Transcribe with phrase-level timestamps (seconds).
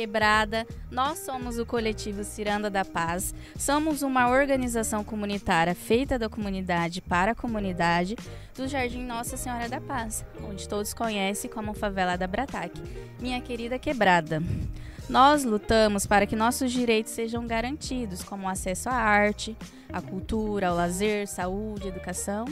[0.00, 0.66] Quebrada.
[0.90, 3.32] Nós somos o coletivo Ciranda da Paz.
[3.56, 8.16] Somos uma organização comunitária feita da comunidade para a comunidade
[8.56, 12.82] do Jardim Nossa Senhora da Paz, onde todos conhecem como Favela da Brataque.
[13.20, 14.42] Minha querida Quebrada.
[15.08, 19.56] Nós lutamos para que nossos direitos sejam garantidos, como acesso à arte,
[19.92, 22.44] à cultura, ao lazer, saúde, educação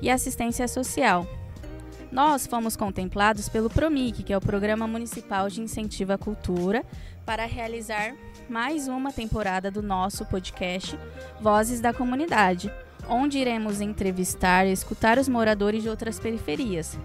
[0.00, 1.26] e assistência social.
[2.14, 6.84] Nós fomos contemplados pelo PROMIC, que é o Programa Municipal de Incentivo à Cultura,
[7.26, 8.14] para realizar
[8.48, 10.96] mais uma temporada do nosso podcast
[11.40, 12.72] Vozes da Comunidade,
[13.08, 16.96] onde iremos entrevistar e escutar os moradores de outras periferias.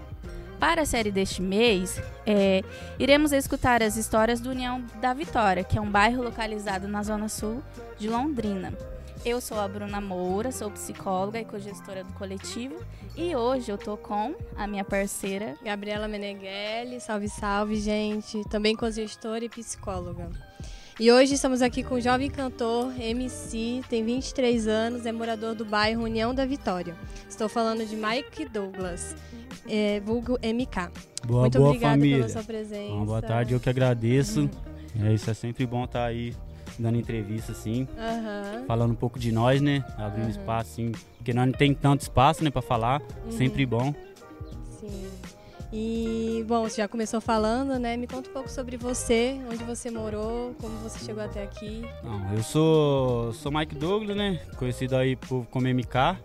[0.60, 2.62] Para a série deste mês, é,
[2.96, 7.28] iremos escutar as histórias do União da Vitória, que é um bairro localizado na zona
[7.28, 7.60] sul
[7.98, 8.72] de Londrina.
[9.22, 12.74] Eu sou a Bruna Moura, sou psicóloga e cogestora do coletivo
[13.14, 17.00] e hoje eu tô com a minha parceira Gabriela Meneghelli.
[17.00, 18.42] Salve, salve, gente.
[18.48, 20.30] Também cogestora e psicóloga.
[20.98, 25.64] E hoje estamos aqui com um jovem cantor, MC, tem 23 anos, é morador do
[25.64, 26.94] bairro União da Vitória.
[27.28, 29.14] Estou falando de Mike Douglas,
[29.68, 30.90] é, vulgo MK.
[31.26, 32.16] Boa, Muito boa obrigada família.
[32.18, 32.92] pela sua presença.
[32.92, 34.48] Uma boa tarde, eu que agradeço.
[35.02, 36.34] É, isso é sempre bom estar aí
[36.80, 38.64] dando entrevista, assim, Aham.
[38.66, 39.84] falando um pouco de nós, né?
[39.96, 40.30] Abrindo Aham.
[40.30, 43.00] espaço, assim, porque nós não tem tanto espaço, né, pra falar.
[43.24, 43.32] Uhum.
[43.32, 43.94] Sempre bom.
[44.80, 45.06] Sim.
[45.72, 47.96] E, bom, você já começou falando, né?
[47.96, 51.82] Me conta um pouco sobre você, onde você morou, como você chegou até aqui.
[52.02, 54.40] Não, eu sou, sou Mike Douglas, né?
[54.56, 56.18] Conhecido aí por, como MK.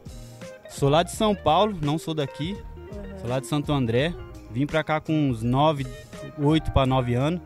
[0.70, 2.58] Sou lá de São Paulo, não sou daqui.
[2.92, 3.20] Aham.
[3.20, 4.16] Sou lá de Santo André.
[4.50, 5.86] Vim pra cá com uns 9,
[6.40, 7.42] 8 para 9 anos.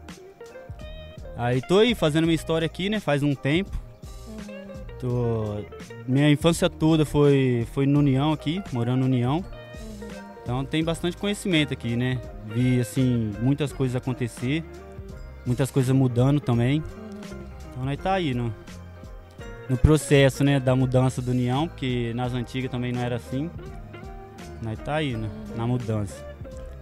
[1.40, 3.00] Aí tô aí fazendo minha história aqui, né?
[3.00, 3.72] Faz um tempo.
[4.28, 4.66] Uhum.
[5.00, 5.64] Tô...
[6.06, 9.38] Minha infância toda foi, foi no União aqui, morando no União.
[9.38, 10.10] Uhum.
[10.44, 12.20] Então tem bastante conhecimento aqui, né?
[12.48, 14.66] Vi, assim, muitas coisas acontecer,
[15.46, 16.80] muitas coisas mudando também.
[16.80, 17.46] Uhum.
[17.72, 18.54] Então nós tá aí no,
[19.70, 23.50] no processo, né, da mudança do União, porque nas antigas também não era assim.
[24.62, 26.22] Nós tá aí, né, na mudança.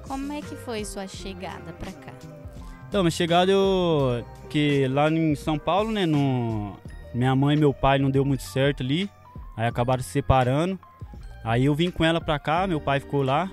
[0.07, 2.37] Como é que foi sua chegada pra cá?
[2.88, 4.25] Então, minha chegada eu.
[4.50, 6.06] que lá em São Paulo, né?
[6.06, 6.78] No,
[7.14, 9.09] minha mãe e meu pai não deu muito certo ali.
[9.56, 10.80] Aí acabaram se separando.
[11.44, 13.52] Aí eu vim com ela pra cá, meu pai ficou lá.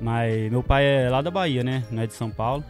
[0.00, 1.84] Mas meu pai é lá da Bahia, né?
[1.90, 2.62] Não é de São Paulo.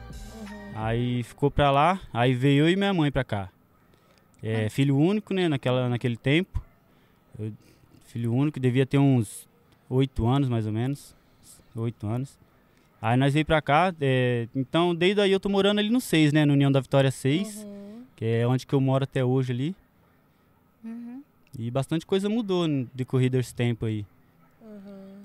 [0.48, 0.56] Uhum.
[0.76, 3.48] Aí ficou pra lá, aí veio eu e minha mãe pra cá.
[4.42, 5.48] É filho único, né?
[5.48, 6.62] Naquela, naquele tempo.
[7.38, 7.52] Eu-
[8.06, 9.48] filho único, devia ter uns
[9.90, 11.14] oito anos mais ou menos.
[11.74, 12.38] Oito anos.
[13.00, 16.32] Aí nós veio pra cá, é, então desde aí eu tô morando ali no 6,
[16.32, 16.44] né?
[16.44, 18.02] No União da Vitória 6, Uhum.
[18.16, 19.76] que é onde que eu moro até hoje ali.
[20.84, 21.22] Uhum.
[21.58, 24.04] E bastante coisa mudou no decorrer desse tempo aí.
[24.62, 25.16] Uhum.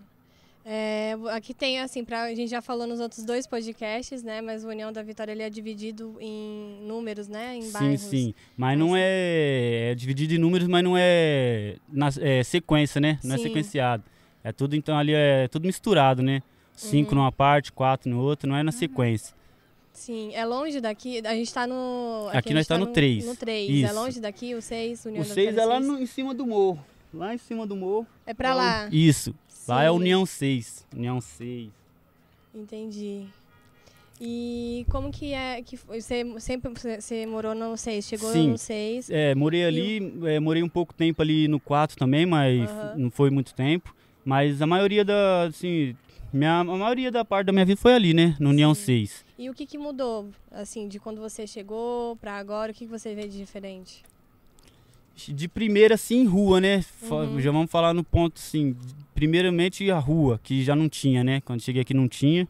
[0.64, 4.42] É, aqui tem, assim, pra, a gente já falou nos outros dois podcasts, né?
[4.42, 7.56] Mas o União da Vitória ele é dividido em números, né?
[7.56, 8.02] Em sim, bairros.
[8.02, 8.34] sim.
[8.56, 13.18] Mas não Mas- é, é dividido em números, mas não é, na, é sequência, né?
[13.24, 13.44] Não é Sim.
[13.46, 14.04] sequenciado.
[14.44, 16.42] É tudo, então, ali é tudo misturado, né?
[16.82, 17.18] Cinco Uhum.
[17.20, 19.36] numa parte, quatro no outro, não é na sequência.
[19.94, 21.20] Sim, é longe daqui.
[21.26, 22.28] A gente tá no.
[22.34, 23.26] Aqui a nós gente tá no três.
[23.26, 23.84] No 3.
[23.84, 26.34] É longe daqui, o 6, União O da 6 Vitória é lá no- em cima
[26.34, 26.84] do morro.
[27.14, 28.08] Lá em cima do morro.
[28.26, 28.88] É pra lá.
[28.92, 29.36] Isso.
[29.68, 30.88] Lá é a Sim, União 6.
[30.96, 31.70] União 6.
[32.56, 33.26] Entendi.
[34.20, 36.00] E como que é que foi?
[36.00, 38.50] Você sempre você morou no 6, chegou Sim.
[38.52, 39.10] no 6.
[39.10, 43.30] É, morei ali, é, morei um pouco tempo ali no 4 também, mas não foi
[43.30, 43.94] muito tempo.
[44.24, 45.96] Mas a maioria da, assim,
[46.34, 48.36] minha, a maioria da parte da minha vida foi ali, né?
[48.40, 49.06] No União Sim.
[49.06, 49.26] 6.
[49.38, 52.72] E o que que mudou, assim, de quando você chegou pra agora?
[52.72, 54.04] O que que você vê de diferente?
[55.16, 56.84] De primeira, assim, rua, né?
[57.02, 57.40] Uhum.
[57.40, 58.76] Já vamos falar no ponto, assim,
[59.14, 61.42] primeiramente a rua, que já não tinha, né?
[61.42, 62.48] Quando cheguei aqui não tinha.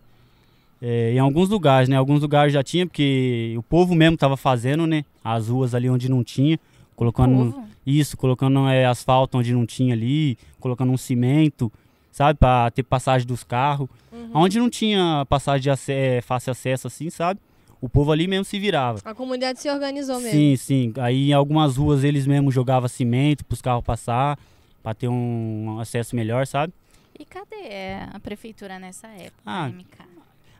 [0.82, 1.96] É, em alguns lugares, né?
[1.96, 5.06] Alguns lugares já tinha, porque o povo mesmo tava fazendo, né?
[5.24, 6.60] As ruas ali onde não tinha,
[6.96, 7.56] colocando
[7.86, 11.72] isso, colocando é, asfalto onde não tinha ali, colocando um cimento,
[12.12, 12.38] sabe?
[12.40, 13.88] Pra ter passagem dos carros.
[14.12, 14.30] Uhum.
[14.34, 17.40] Onde não tinha passagem de ace- é, fácil acesso assim, sabe?
[17.80, 19.00] O povo ali mesmo se virava.
[19.04, 20.32] A comunidade se organizou mesmo.
[20.32, 20.94] Sim, sim.
[21.00, 24.38] Aí em algumas ruas eles mesmo jogavam cimento pros carros passar,
[24.84, 26.72] pra ter um acesso melhor, sabe?
[27.20, 29.98] E cadê é, a prefeitura nessa época, Ah, MK?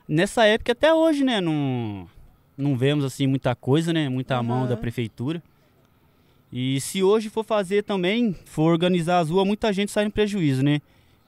[0.08, 2.08] Nessa época até hoje, né, não,
[2.56, 4.68] não vemos assim muita coisa, né, muita mão Aham.
[4.68, 5.40] da prefeitura.
[6.52, 10.62] E se hoje for fazer também, for organizar as ruas, muita gente sai no prejuízo,
[10.62, 10.80] né?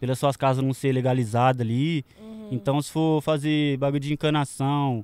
[0.04, 2.04] Pelas suas casas não ser legalizada ali.
[2.20, 2.48] Uhum.
[2.52, 5.02] Então, se for fazer bagulho de encanação,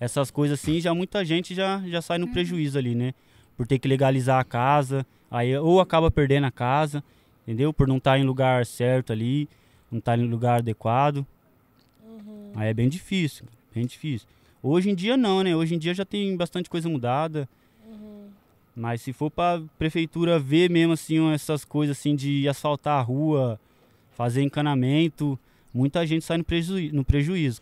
[0.00, 2.32] essas coisas assim, já muita gente já, já sai no Uhum.
[2.32, 3.12] prejuízo ali, né?
[3.58, 7.04] Por ter que legalizar a casa, aí ou acaba perdendo a casa,
[7.46, 7.74] entendeu?
[7.74, 9.46] Por não estar em lugar certo ali,
[9.92, 11.26] não estar em lugar adequado.
[12.02, 12.52] Uhum.
[12.56, 14.26] Aí é bem difícil, bem difícil.
[14.62, 15.54] Hoje em dia não, né?
[15.54, 17.46] Hoje em dia já tem bastante coisa mudada.
[17.86, 18.28] Uhum.
[18.74, 23.60] Mas se for pra prefeitura ver mesmo assim essas coisas assim de asfaltar a rua,
[24.18, 25.38] fazer encanamento,
[25.72, 27.60] muita gente sai no, prejuí no prejuízo.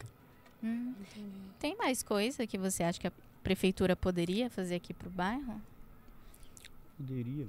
[0.64, 0.94] Hum.
[1.60, 3.12] Tem mais coisa que você acha que a
[3.44, 5.60] prefeitura poderia fazer aqui pro bairro?
[6.96, 7.46] Poderia.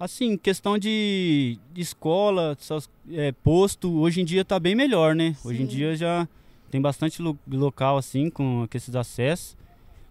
[0.00, 5.36] Assim, questão de, de escola, essas, é, posto, hoje em dia tá bem melhor, né?
[5.44, 5.76] Hoje em Sim.
[5.76, 6.26] dia já
[6.70, 9.56] tem bastante lo- local assim com, com esses acessos.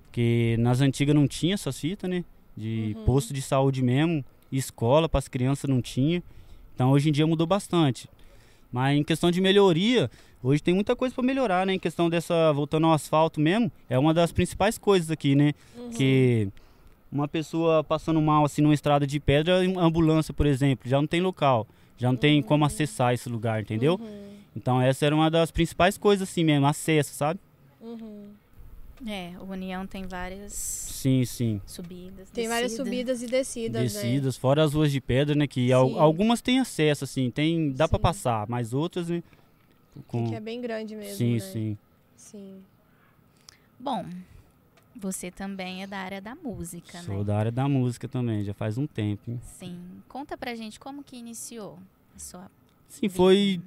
[0.04, 2.24] Porque nas antigas não tinha essas fitas, né?
[2.56, 3.04] De Uhum.
[3.06, 6.22] posto de saúde mesmo, escola para as crianças não tinha.
[6.75, 8.07] Então hoje em dia mudou bastante.
[8.71, 10.09] Mas em questão de melhoria,
[10.43, 11.73] hoje tem muita coisa para melhorar, né?
[11.73, 15.53] Em questão dessa, voltando ao asfalto mesmo, é uma das principais coisas aqui, né?
[15.77, 15.89] Uhum.
[15.89, 16.49] Que
[17.11, 21.07] uma pessoa passando mal assim numa estrada de pedra, uma ambulância, por exemplo, já não
[21.07, 21.67] tem local,
[21.97, 23.99] já não tem como acessar esse lugar, entendeu?
[23.99, 24.27] Uhum.
[24.55, 27.39] Então essa era uma das principais coisas assim mesmo, acesso, sabe?
[27.81, 28.31] Uhum.
[29.05, 31.61] É, o União tem várias Sim, sim.
[31.67, 32.29] subidas.
[32.31, 32.88] Tem várias descidas.
[32.88, 34.01] subidas e descidas, né?
[34.01, 35.45] Descidas, fora as ruas de pedra, né?
[35.47, 38.01] Que al- algumas têm acesso, assim, tem, dá pra Sim.
[38.01, 39.21] passar, mas outras, né?
[40.07, 40.29] Com...
[40.29, 41.39] Que é bem grande mesmo, sim, né?
[41.39, 41.77] sim.
[42.15, 42.63] Sim.
[43.79, 44.05] Bom,
[44.95, 47.23] você também é da área da música, Sou né?
[47.23, 49.29] da área da música também, já faz um tempo.
[49.29, 49.39] hein?
[49.43, 49.79] Sim.
[50.07, 51.77] Conta pra gente como que iniciou
[52.15, 52.51] a sua
[52.88, 53.61] Sim, foi.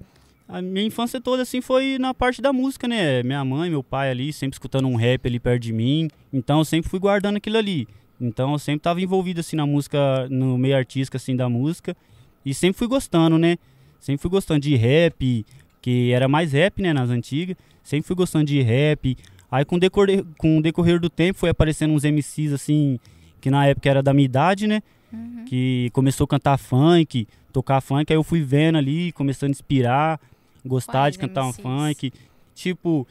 [0.53, 3.23] A minha infância toda, assim, foi na parte da música, né?
[3.23, 6.09] Minha mãe, meu pai ali, sempre escutando um rap ali perto de mim.
[6.33, 7.87] Então eu sempre fui guardando aquilo ali.
[8.21, 11.97] Então eu sempre tava envolvido, assim, na música, no meio artístico, assim, da música.
[12.45, 13.57] E sempre fui gostando, né?
[14.01, 15.47] Sempre fui gostando de rap,
[15.81, 17.57] que era mais rap, né, nas antigas.
[17.83, 19.17] Sempre fui gostando de rap.
[19.51, 22.99] Aí com o decorrer, com o decorrer do tempo foi aparecendo uns MCs, assim,
[23.41, 24.83] que na época era da minha idade, né?
[25.13, 25.45] Uhum.
[25.45, 30.21] que começou a cantar funk, tocar funk, aí eu fui vendo ali, começando a inspirar,
[30.65, 31.63] gostar Quais de cantar um MCs?
[31.63, 32.13] funk.
[32.55, 33.07] Tipo,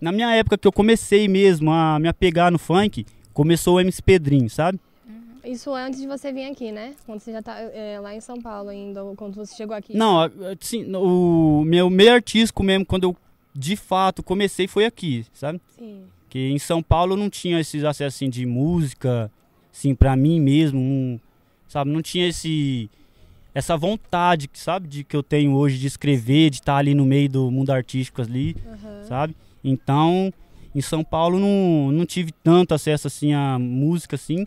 [0.00, 4.02] na minha época que eu comecei mesmo a me apegar no funk, começou o MC
[4.02, 4.78] Pedrinho, sabe?
[5.44, 6.94] Isso antes de você vir aqui, né?
[7.06, 9.96] Quando você já tá é, lá em São Paulo ainda, ou quando você chegou aqui.
[9.96, 10.18] Não,
[10.60, 13.16] assim, o meu meio artístico mesmo, quando eu
[13.54, 15.60] de fato comecei, foi aqui, sabe?
[15.78, 16.02] Sim.
[16.28, 19.30] Que em São Paulo não tinha esses acessos assim, de música,
[19.72, 21.18] assim, pra mim mesmo, um,
[21.66, 21.90] sabe?
[21.90, 22.90] Não tinha esse
[23.58, 27.28] essa vontade, sabe, de que eu tenho hoje de escrever, de estar ali no meio
[27.28, 29.04] do mundo artístico ali, Aham.
[29.08, 29.36] sabe?
[29.64, 30.32] Então,
[30.72, 34.46] em São Paulo não, não tive tanto acesso assim à música assim,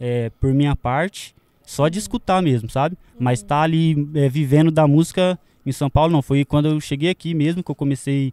[0.00, 1.34] é, por minha parte,
[1.66, 2.96] só de escutar mesmo, sabe?
[3.18, 7.10] Mas tá ali é, vivendo da música em São Paulo não, foi quando eu cheguei
[7.10, 8.32] aqui mesmo que eu comecei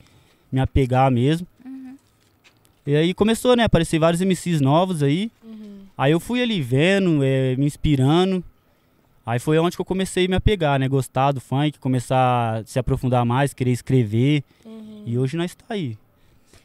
[0.49, 1.45] a me apegar mesmo.
[1.65, 1.97] Uhum.
[2.85, 5.29] E aí começou, né, a aparecer vários MCs novos aí.
[5.43, 5.79] Uhum.
[5.97, 8.41] Aí eu fui ali vendo, é, me inspirando.
[9.27, 10.87] Aí foi onde que eu comecei a me apegar, né?
[10.87, 14.41] Gostar do funk, começar a se aprofundar mais, querer escrever.
[14.63, 15.03] Uhum.
[15.05, 15.97] E hoje nós tá aí.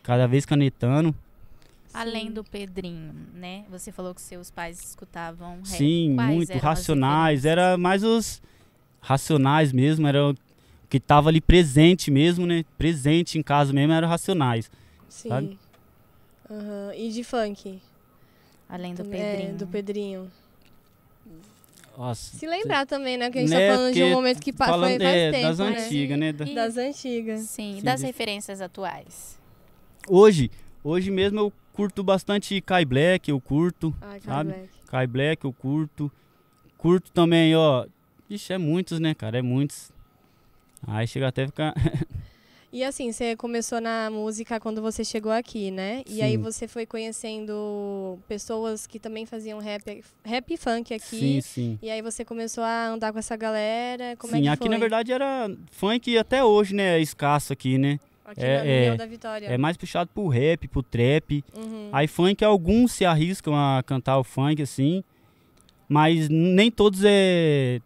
[0.00, 1.12] Cada vez canetando.
[1.92, 3.64] Além do Pedrinho, né?
[3.68, 5.66] Você falou que seus pais escutavam rap.
[5.66, 6.52] Sim, Quais muito.
[6.58, 7.44] Racionais.
[7.44, 8.40] Era mais os
[9.00, 10.06] racionais mesmo.
[10.06, 10.34] Era o
[10.88, 12.64] que tava ali presente mesmo, né?
[12.78, 14.70] Presente em casa mesmo era racionais.
[15.08, 15.28] Sim.
[15.28, 15.58] sabe?
[16.48, 16.92] Aham.
[16.94, 17.80] E de funk?
[18.68, 19.50] Além do Também- Pedrinho.
[19.50, 20.30] É, do Pedrinho.
[21.96, 22.36] Nossa.
[22.36, 23.30] Se lembrar também, né?
[23.30, 25.30] Que a gente Né, tá falando de um momento que pa- foi Falando faz é,
[25.30, 25.66] tempo, das né?
[25.66, 26.32] antigas, né?
[26.32, 27.40] Da- Das antigas.
[27.40, 29.38] Sim, Sim, das de- referências atuais.
[30.08, 30.50] Hoje,
[30.82, 33.94] hoje mesmo eu curto bastante Kai Black, eu curto.
[34.00, 34.50] Cara, Sabe?
[34.52, 34.68] Black.
[34.88, 36.10] Kai Black eu curto.
[36.78, 37.86] Curto também, ó.
[38.28, 39.38] Ixi, é muitos, né, cara?
[39.38, 39.92] É muitos.
[40.86, 41.74] Aí chega até a ficar.
[42.72, 46.02] E assim, você começou na música quando você chegou aqui, né?
[46.08, 46.38] E aí Sim.
[46.38, 51.18] você foi conhecendo pessoas que também faziam rap, rap e funk aqui.
[51.18, 51.78] Sim, sim.
[51.82, 54.16] E aí você começou a andar com essa galera.
[54.16, 56.96] Como sim, é aqui na verdade era funk até hoje, né?
[56.96, 58.00] É escasso aqui, né?
[58.24, 59.46] Aqui é- na é- União da Vitória.
[59.48, 61.44] É mais puxado pro rap, pro trap.
[61.54, 61.90] Uhum.
[61.92, 65.04] Aí funk alguns se arriscam a cantar o funk assim,
[65.86, 67.80] mas nem todos é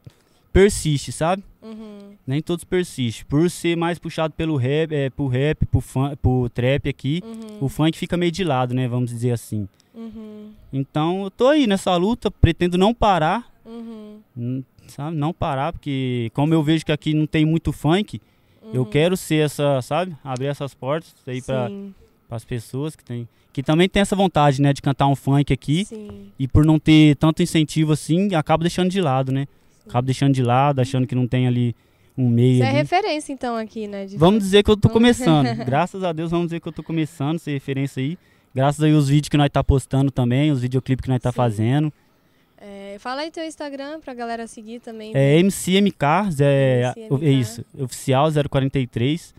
[0.53, 1.43] persiste, sabe?
[1.67, 2.13] Uhum.
[2.27, 3.25] Nem todos persistem.
[3.29, 7.59] Por ser mais puxado pelo rap, é, pro rap, pro, fun, pro trap aqui, Uhum.
[7.67, 8.87] o funk fica meio de lado, né?
[8.87, 9.69] Vamos dizer assim.
[9.95, 10.51] Uhum.
[10.73, 14.19] Então eu tô aí nessa luta, pretendo não parar, Uhum.
[14.37, 15.17] hum, sabe?
[15.17, 18.21] Não parar, porque como eu vejo que aqui não tem muito funk,
[18.73, 18.91] eu Uhum.
[18.91, 20.15] quero ser essa, sabe?
[20.23, 21.71] Abrir essas portas aí para
[22.31, 25.85] as pessoas que tem, que também tem essa vontade, né, de cantar um funk aqui
[25.87, 26.31] sim.
[26.39, 29.47] e por não ter tanto incentivo assim, acaba deixando de lado, né?
[29.89, 31.75] Acaba deixando de lado, achando que não tem ali
[32.17, 34.07] um meio Você é referência, então, aqui, né?
[34.07, 35.55] de Vamos dizer que eu tô começando.
[35.65, 38.19] Graças a Deus, vamos dizer que eu tô começando, ser referência aí.
[38.55, 41.37] Graças aí os vídeos que nós tá postando também, os videoclipes que nós tá Sim.
[41.37, 41.93] fazendo.
[42.59, 45.13] É, fala aí teu Instagram pra galera seguir também.
[45.15, 46.05] É MCMK,
[46.41, 47.27] é, MCMK.
[47.27, 49.35] é isso, oficial 043.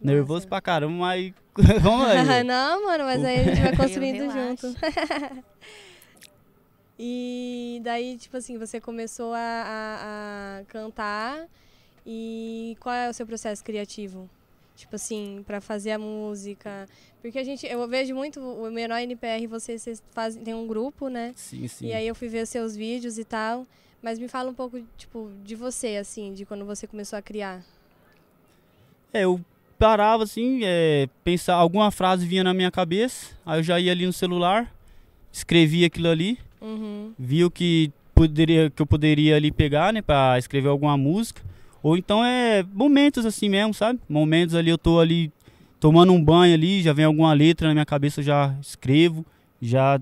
[0.00, 0.48] Nervoso Nossa.
[0.48, 1.32] pra caramba, mas
[1.80, 2.44] vamos aí.
[2.44, 4.76] Não, mano, mas aí a gente vai construindo junto.
[6.98, 11.46] E daí, tipo assim, você começou a, a- a cantar
[12.06, 14.28] e qual é o seu processo criativo?
[14.76, 16.86] Tipo assim, pra fazer a música.
[17.20, 21.08] Porque a gente, eu vejo muito o Menor NPR, vocês, vocês fazem, tem um grupo,
[21.08, 21.32] né?
[21.36, 21.86] Sim, sim.
[21.86, 23.66] E aí eu fui ver seus vídeos e tal.
[24.00, 27.64] Mas me fala um pouco, tipo, de você, assim, de quando você começou a criar.
[29.12, 29.40] É, eu
[29.76, 34.06] parava assim, é, pensar, alguma frase vinha na minha cabeça, aí eu já ia ali
[34.06, 34.72] no celular,
[35.32, 37.12] escrevia aquilo ali, Uhum.
[37.44, 41.40] o que poderia que eu poderia ali pegar, né, para escrever alguma música,
[41.82, 44.00] ou então é momentos assim mesmo, sabe?
[44.08, 45.32] Momentos ali eu tô ali
[45.78, 49.24] tomando um banho ali, já vem alguma letra na minha cabeça, eu já escrevo,
[49.62, 50.00] já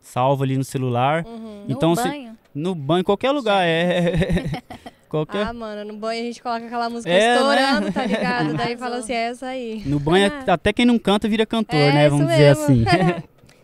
[0.00, 1.24] salvo ali no celular.
[1.26, 1.64] Uhum.
[1.68, 2.36] No Então, se- banho.
[2.52, 4.60] No banho, em qualquer lugar, é.
[5.08, 5.46] qualquer.
[5.46, 7.92] Ah, mano, no banho a gente coloca aquela música É, estourando, né?
[7.92, 8.54] tá ligado?
[8.58, 9.82] Daí fala assim, é essa aí.
[9.86, 12.06] No banho, até quem não canta vira cantor, É, né?
[12.08, 12.64] isso Vamos dizer mesmo.
[12.64, 12.84] assim.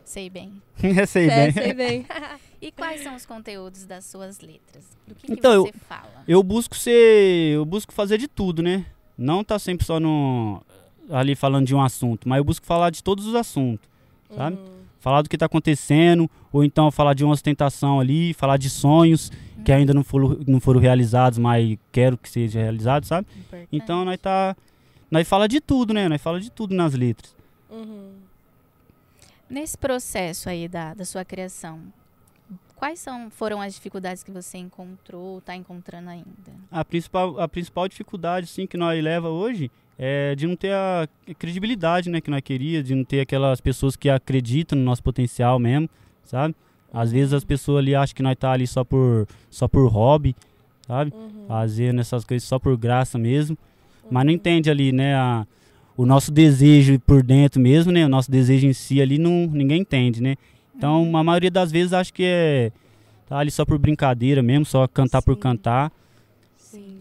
[0.06, 0.62] Sei bem.
[1.06, 1.52] Sei É, bem.
[1.52, 2.06] sei bem.
[2.62, 4.96] E quais são os conteúdos das suas letras?
[5.06, 6.24] Do que, que Então, você fala?
[6.26, 7.54] Eu busco ser.
[7.54, 8.86] Eu busco fazer de tudo, né?
[9.16, 10.62] Não tá sempre só no.
[11.10, 13.86] ali falando de um assunto, mas eu busco falar de todos os assuntos.
[14.34, 14.56] Sabe?
[14.56, 14.64] Uhum.
[15.00, 19.30] Falar do que tá acontecendo, ou então falar de uma ostentação ali, falar de sonhos
[19.62, 23.26] que ainda não foram, não foram realizados, mas quero que seja realizado, sabe?
[23.38, 23.68] Importante.
[23.70, 24.56] Então nós tá.
[25.10, 26.08] Nós fala de tudo, né?
[26.08, 27.36] Nós fala de tudo nas letras.
[27.70, 28.12] Uhum.
[29.48, 31.80] Nesse processo aí da, da sua criação,
[32.74, 36.52] quais são, foram as dificuldades que você encontrou, está encontrando ainda?
[36.70, 41.08] A principal, a principal dificuldade sim, que nós leva hoje é de não ter a
[41.38, 45.58] credibilidade né, que nós queria, de não ter aquelas pessoas que acreditam no nosso potencial
[45.58, 45.88] mesmo,
[46.22, 46.54] sabe?
[46.92, 50.36] Às vezes as pessoas ali acham que nós tá ali só por, só por hobby,
[50.86, 51.12] sabe?
[51.14, 51.46] Uhum.
[51.48, 53.56] Fazendo essas coisas só por graça mesmo.
[54.10, 55.46] Mas não entende ali, né, a,
[55.96, 58.04] o nosso desejo por dentro mesmo, né?
[58.04, 60.36] O nosso desejo em si ali não, ninguém entende, né?
[60.76, 62.70] Então, a maioria das vezes acho que é
[63.26, 65.40] tá ali só por brincadeira mesmo, só cantar por Sim.
[65.40, 65.92] cantar.
[66.56, 66.98] Sim.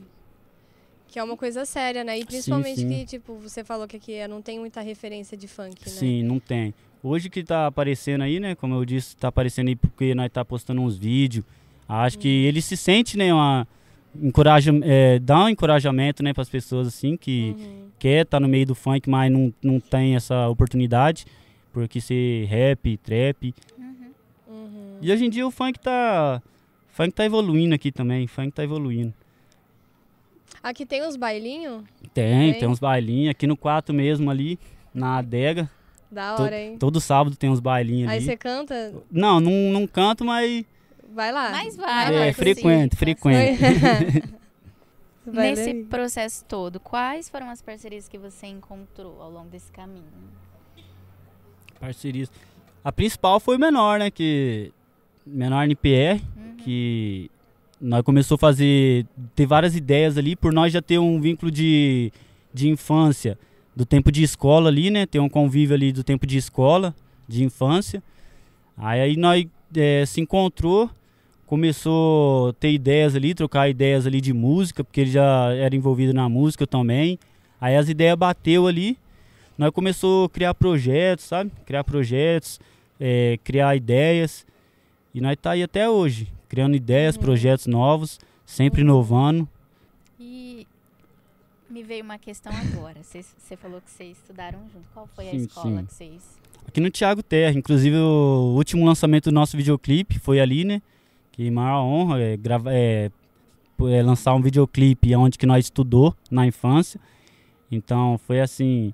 [1.07, 2.17] Que é uma coisa séria, né?
[2.17, 2.89] E principalmente sim.
[2.89, 5.91] que, tipo, você falou que aqui não tem muita referência de funk, né?
[5.91, 6.73] Sim, não tem.
[7.03, 8.55] Hoje que tá aparecendo aí, né?
[8.55, 11.45] Como eu disse, tá aparecendo aí porque nós tá postando uns vídeos.
[11.87, 12.47] Acho que Uhum.
[12.47, 13.31] ele se sente, né?
[13.33, 13.67] Uma,
[14.21, 17.87] encoraja, é, dá um encorajamento, né, para as pessoas assim que Uhum.
[17.99, 21.25] quer estar no meio do funk, mas não, não tem essa oportunidade,
[21.73, 23.53] porque ser rap, trap.
[23.77, 23.95] Uhum.
[24.47, 24.97] Uhum.
[25.01, 26.41] E hoje em dia o funk tá,
[26.89, 29.13] funk tá evoluindo aqui também, funk tá evoluindo.
[30.63, 31.83] Aqui tem uns bailinhos?
[32.13, 32.59] Tem, Tem?
[32.59, 34.57] tem uns bailinhos aqui no quarto mesmo ali,
[34.93, 35.69] na adega.
[36.11, 36.77] Da hora, hein?
[36.77, 38.25] Todo sábado tem uns bailinhos Aí ali.
[38.25, 40.63] você canta, Não, não, não canto, mas
[41.15, 41.49] vai lá.
[41.51, 42.97] Mas vai, é vai, frequente, sim.
[42.97, 43.59] frequente.
[45.25, 50.03] Nesse processo todo, quais foram as parcerias que você encontrou ao longo desse caminho?
[51.79, 52.29] Parcerias.
[52.83, 54.11] A principal foi o menor, né?
[54.11, 54.71] Que.
[55.25, 56.57] Menor NPR, Uhum.
[56.57, 57.31] que
[57.81, 59.07] nós começou a fazer.
[59.33, 62.11] ter várias ideias ali, por nós já ter um vínculo de,
[62.53, 63.35] de infância,
[63.75, 65.07] do tempo de escola ali, né?
[65.07, 66.93] Ter um convívio ali do tempo de escola,
[67.27, 68.03] de infância.
[68.77, 70.91] Aí, aí nós eh, se encontrou,
[71.45, 76.13] começou a ter ideias ali, trocar ideias ali de música, porque ele já era envolvido
[76.13, 77.19] na música também.
[77.59, 78.97] Aí as ideias bateu ali,
[79.57, 81.51] nós começou a criar projetos, sabe?
[81.65, 82.59] Criar projetos,
[82.99, 84.45] eh, criar ideias.
[85.13, 87.21] E nós tá aí até hoje, criando ideias, Uhum.
[87.21, 89.47] projetos novos, sempre inovando.
[90.19, 90.67] E
[91.69, 92.97] me veio uma questão agora.
[93.01, 94.85] Você falou que vocês estudaram junto.
[94.93, 95.85] Qual foi a Sim, escola sim.
[95.85, 96.37] que vocês.
[96.67, 100.81] Aqui no Thiago Terra, inclusive o último lançamento do nosso videoclipe foi ali, né?
[101.35, 103.11] Que maior honra é, grava, é,
[103.89, 106.99] é lançar um videoclipe onde que nós estudou na infância.
[107.69, 108.93] Então foi assim,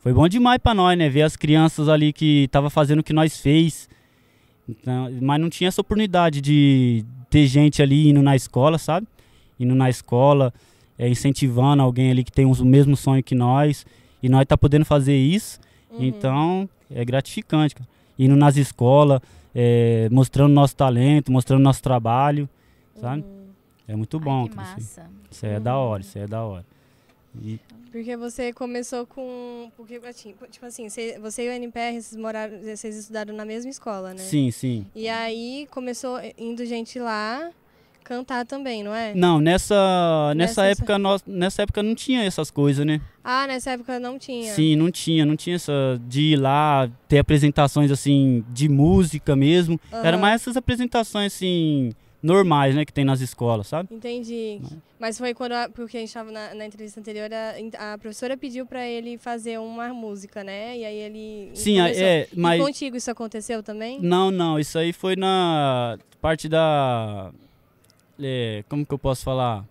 [0.00, 1.08] foi bom demais pra nós, né?
[1.08, 3.88] Ver as crianças ali que tava fazendo o que nós fez.
[4.68, 9.06] Então, mas não tinha essa oportunidade de ter gente ali indo na escola, sabe?
[9.58, 10.52] Indo na escola,
[10.98, 13.86] é, incentivando alguém ali que tem os- o mesmo sonho que nós.
[14.22, 15.58] E nós tá podendo fazer isso.
[15.90, 16.04] Uhum.
[16.04, 17.88] Então, é gratificante, cara.
[18.18, 19.20] Indo nas escolas,
[19.54, 22.48] é, mostrando nosso talento, mostrando nosso trabalho,
[23.00, 23.22] sabe?
[23.22, 23.44] Uhum.
[23.86, 24.44] É muito Ai, bom.
[24.44, 24.66] que isso, aí.
[24.66, 25.10] massa.
[25.30, 26.66] Isso aí é da hora, isso aí é da hora.
[27.42, 29.70] E, Porque você começou com.
[29.76, 33.70] Porque, assim, tipo assim, você, você e o NPR, vocês, moraram, vocês estudaram na mesma
[33.70, 34.18] escola, né?
[34.18, 34.86] Sim, sim.
[34.94, 37.50] E aí começou indo gente lá.
[38.04, 39.14] Cantar também, não é?
[39.14, 39.74] Não, nessa,
[40.36, 43.00] nessa, Nessa- época nós, nessa época não tinha essas coisas, né?
[43.24, 44.52] Ah, nessa época não tinha.
[44.52, 45.72] Sim, não tinha, não tinha essa
[46.06, 49.80] de ir lá ter apresentações assim de música mesmo.
[49.90, 50.18] Era Aham.
[50.18, 51.90] mais essas apresentações assim
[52.22, 53.94] normais, né, que tem nas escolas, sabe?
[53.94, 54.58] Entendi.
[54.98, 57.28] Mas foi quando, a, porque a gente estava na, na entrevista anterior,
[57.78, 60.78] a, a professora pediu para ele fazer uma música, né?
[60.78, 62.02] E aí ele Sim, começou.
[62.02, 64.00] é, E mas contigo isso aconteceu também?
[64.00, 67.30] não, não, isso aí foi na parte da
[68.20, 69.64] é, como que eu posso falar?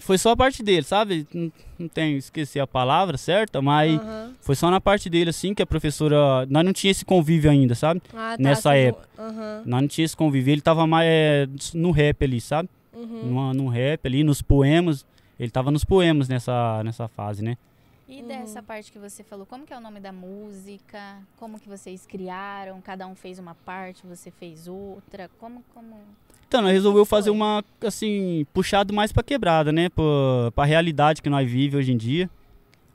[0.00, 1.26] Foi só a parte dele, sabe?
[1.34, 4.32] Não, não tenho, esqueci a palavra certa, mas Aham.
[4.40, 7.74] foi só na parte dele assim que a professora, nós não tinha esse convívio ainda,
[7.74, 8.00] sabe?
[8.14, 9.08] Ah, tá, nessa não- época.
[9.18, 9.62] Aham.
[9.66, 12.68] Nós não tinha esse convívio, ele tava mais é, no rap ali, sabe?
[12.92, 13.30] Uhum.
[13.32, 15.04] no, no rap ali, nos poemas.
[15.38, 17.56] Ele tava nos poemas nessa, nessa fase, né?
[18.08, 18.28] E Uhum.
[18.28, 21.18] dessa parte que você falou, como que é o nome da música?
[21.38, 22.80] Como que vocês criaram?
[22.80, 25.28] Cada um fez uma parte, você fez outra?
[25.38, 25.96] Como, como...
[26.48, 29.90] Então, nós resolveu fazer uma, assim, puxado mais pra quebrada, né?
[29.90, 32.28] Pra, pra realidade que nós vive hoje em dia.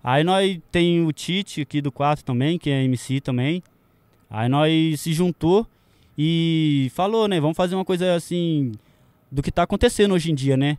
[0.04, 3.62] Aí nós tem o Tite aqui do 4 também, que é MC também.
[4.30, 5.68] Aí nós se juntou
[6.18, 7.40] e falou, né?
[7.40, 8.72] Vamos fazer uma coisa assim
[9.32, 10.78] do que tá acontecendo hoje em dia, né?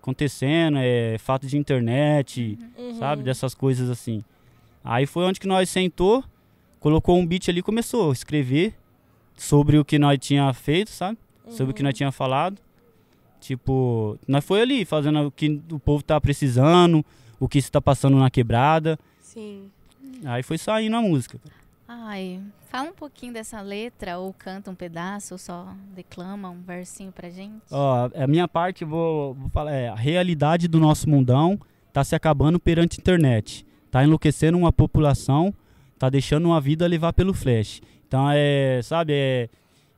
[0.00, 2.94] Acontecendo, é fato de internet, Uhum.
[2.94, 3.24] sabe?
[3.24, 4.22] Dessas coisas assim.
[4.84, 6.22] Aí foi onde que nós sentou,
[6.80, 8.74] colocou um beat ali e começou a escrever
[9.36, 11.18] sobre o que nós tinha feito, sabe?
[11.56, 11.86] Sobre o que Uhum.
[11.88, 12.58] nós tinha falado.
[13.40, 17.04] Tipo, nós foi ali fazendo o que o povo tá precisando,
[17.40, 18.98] o que está passando na quebrada.
[19.20, 19.68] Sim.
[20.24, 21.38] Aí foi saindo a música.
[21.88, 22.40] Ai,
[22.70, 27.28] fala um pouquinho dessa letra, ou canta um pedaço, ou só declama um versinho pra
[27.28, 27.60] gente.
[27.70, 31.58] Ó, a minha parte, vou, vou falar, é, a realidade do nosso mundão
[31.92, 33.66] tá se acabando perante a internet.
[33.90, 35.52] Tá enlouquecendo uma população,
[35.98, 37.82] tá deixando uma vida levar pelo flash.
[38.06, 39.48] Então é, sabe, é.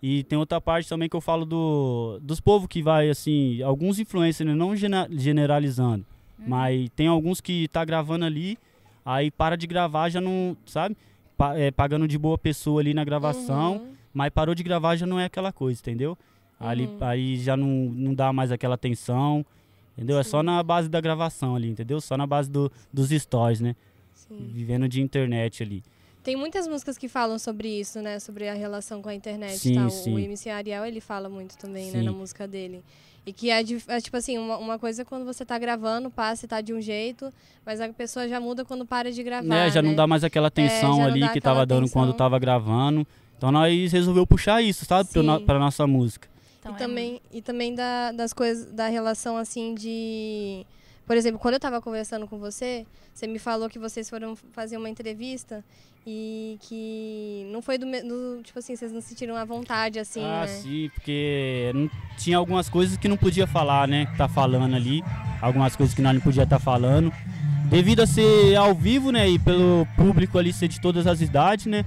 [0.06, 3.98] E tem outra parte também que eu falo do, dos povos que vai, assim, alguns
[3.98, 6.04] influencers, né, não generalizando,
[6.38, 6.44] Uhum.
[6.46, 8.58] mas tem alguns que tá gravando ali,
[9.02, 10.94] aí para de gravar, já não, sabe?
[11.38, 13.92] Pa- é, pagando de boa pessoa ali na gravação, Uhum.
[14.12, 16.18] mas parou de gravar já não é aquela coisa, entendeu?
[16.60, 16.98] Ali, Uhum.
[17.00, 19.42] aí já não, não dá mais aquela atenção,
[19.96, 20.18] entendeu?
[20.18, 20.46] É só Sim.
[20.46, 21.98] na base da gravação ali, entendeu?
[22.00, 23.74] Só na base do, dos stories, né?
[24.12, 24.50] Sim.
[24.52, 25.82] Vivendo de internet ali.
[26.24, 28.18] Tem muitas músicas que falam sobre isso, né?
[28.18, 29.90] Sobre a relação com a internet Sim, e tal.
[29.90, 30.14] sim.
[30.14, 31.98] O MC Ariel, ele fala muito também, né?
[31.98, 32.04] Sim.
[32.04, 32.82] Na música dele.
[33.26, 36.46] E que é, é, tipo assim, uma, uma coisa é quando você tá gravando, passa
[36.46, 37.32] e tá de um jeito,
[37.64, 39.70] mas a pessoa já muda quando para de gravar, né?
[39.70, 39.96] Já não né?
[39.96, 43.06] dá mais aquela atenção já não ali que tava dando quando tava gravando.
[43.36, 45.10] Então nós resolveu puxar isso, sabe?
[45.10, 46.26] Pra, pra nossa música.
[46.58, 50.64] Então, e é também, e também da, das coisas, da relação assim de.
[51.06, 54.78] Por exemplo, quando eu tava conversando com você, você me falou que vocês foram fazer
[54.78, 55.62] uma entrevista
[56.06, 60.40] e que não foi do, do tipo assim, vocês não sentiram à vontade assim, ah,
[60.42, 60.46] né?
[60.46, 64.06] sim, porque não- tinha algumas coisas que não podia falar, né?
[64.06, 65.02] Que tá falando ali.
[65.40, 67.12] Algumas coisas que nós não podia estar falando.
[67.70, 69.28] Devido a ser ao vivo, né?
[69.28, 71.84] E pelo público ali ser de todas as idades, né?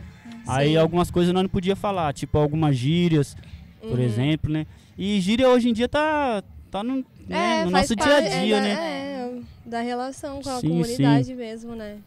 [0.48, 0.78] Aí Sim.
[0.78, 3.36] algumas coisas nós não podia falar, tipo algumas gírias,
[3.82, 4.06] por Uhum.
[4.06, 4.66] exemplo, né?
[4.98, 8.28] E gíria hoje em dia tá, tá no, né, no faz nosso dia a parte-
[8.34, 8.74] é dia, da, né?
[8.74, 9.32] É,
[9.66, 11.98] da relação com a Sim, comunidade mesmo, né?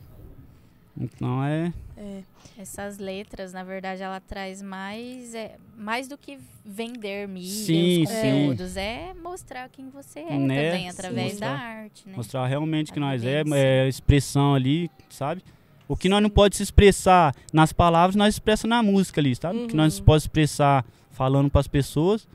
[1.00, 1.72] Então é.
[1.96, 2.22] É.
[2.58, 8.10] Essas letras, na verdade, ela traz mais, é, mais do que vender mídia, Sim, os
[8.10, 8.16] sim.
[8.46, 8.76] conteúdos.
[8.76, 10.70] É mostrar quem você é Né?
[10.70, 11.40] também, através Sim.
[11.40, 12.12] da Mostrar- arte, né?
[12.16, 15.42] Mostrar realmente A que nós é, é expressão ali, sabe?
[15.88, 19.60] O que nós não pode se expressar nas palavras, nós expressa na música ali, sabe?
[19.64, 20.04] O que nós Uhum.
[20.04, 22.28] pode expressar falando para as pessoas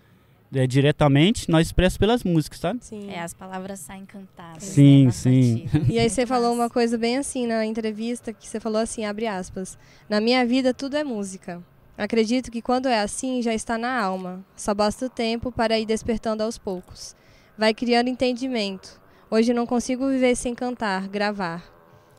[0.56, 2.80] é, diretamente, nós expressa pelas músicas, sabe?
[2.84, 3.10] Sim.
[3.10, 4.64] É, as palavras saem cantadas.
[4.64, 5.70] Sim, né, sim.
[5.90, 9.28] E aí você falou uma coisa bem assim na entrevista, que você falou assim, abre
[9.28, 9.78] aspas.
[10.10, 11.62] Na minha vida tudo é música.
[11.98, 14.44] Acredito que quando é assim, já está na alma.
[14.56, 17.16] Só basta o tempo para ir despertando aos poucos.
[17.58, 19.00] Vai criando entendimento.
[19.30, 21.64] Hoje não consigo viver sem cantar, gravar.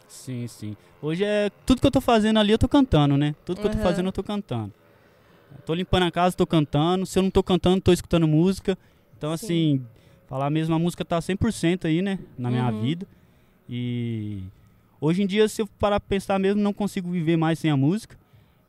[0.09, 0.77] Sim, sim.
[1.01, 3.35] Hoje é tudo que eu tô fazendo ali, eu tô cantando, né?
[3.45, 3.85] Tudo que eu tô Aham.
[3.85, 4.73] fazendo, eu tô cantando.
[5.65, 7.07] Tô limpando a casa, tô cantando.
[7.07, 8.77] Se eu não tô cantando, tô escutando música.
[9.17, 9.45] Então, Sim.
[9.47, 9.87] assim,
[10.27, 12.19] falar mesmo, a música tá 100% aí, né?
[12.39, 12.81] Na minha Uhum.
[12.83, 13.07] vida.
[13.69, 14.43] E
[15.01, 17.77] hoje em dia, se eu parar pra pensar mesmo, não consigo viver mais sem a
[17.77, 18.17] música.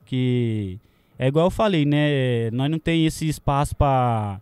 [0.05, 0.79] Que
[1.19, 2.49] é igual eu falei, né?
[2.51, 4.39] Nós não tem esse espaço pra,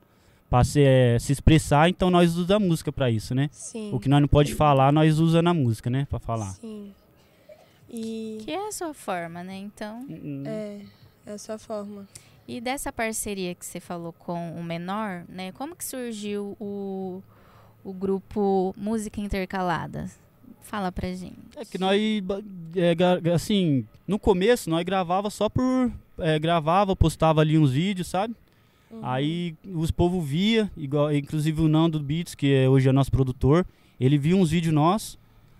[0.49, 3.49] pra se, eh, se expressar, então nós usamos a música pra isso, né?
[3.51, 3.89] Sim.
[3.91, 6.05] O que nós não pode falar, nós usamos na música, né?
[6.09, 6.51] Pra falar.
[6.51, 6.93] Sim.
[7.89, 9.55] E Que é a sua forma, né?
[9.57, 10.05] Então,
[10.45, 10.81] é,
[11.25, 12.07] é a sua forma.
[12.47, 15.51] E dessa parceria que você falou com o Menor, né?
[15.53, 17.21] Como que surgiu o,
[17.83, 20.09] o grupo Música Intercalada?
[20.61, 21.35] Fala pra gente.
[21.55, 21.99] É que nós,
[22.75, 25.91] é, assim, no começo nós gravava só por.
[26.19, 28.35] é, gravava, postava ali uns vídeos, sabe?
[28.91, 28.99] Uhum.
[29.03, 33.65] Aí os povo via, igual, inclusive o Nando Beats, que é, hoje é nosso produtor,
[33.99, 35.17] ele viu uns vídeos nossos,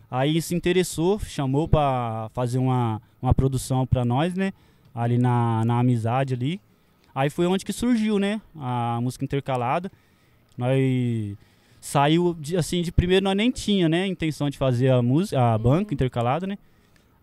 [0.10, 4.54] aí se interessou, chamou pra fazer uma, uma produção pra nós, né?
[4.94, 6.62] Ali na, na amizade ali.
[7.16, 8.42] Aí foi onde que surgiu, né?
[8.60, 9.90] A música intercalada.
[10.58, 11.38] Nós
[11.80, 15.40] saiu de, assim, de primeiro nós nem tinha, né, a intenção de fazer a música,
[15.54, 16.58] a banca intercalada, né?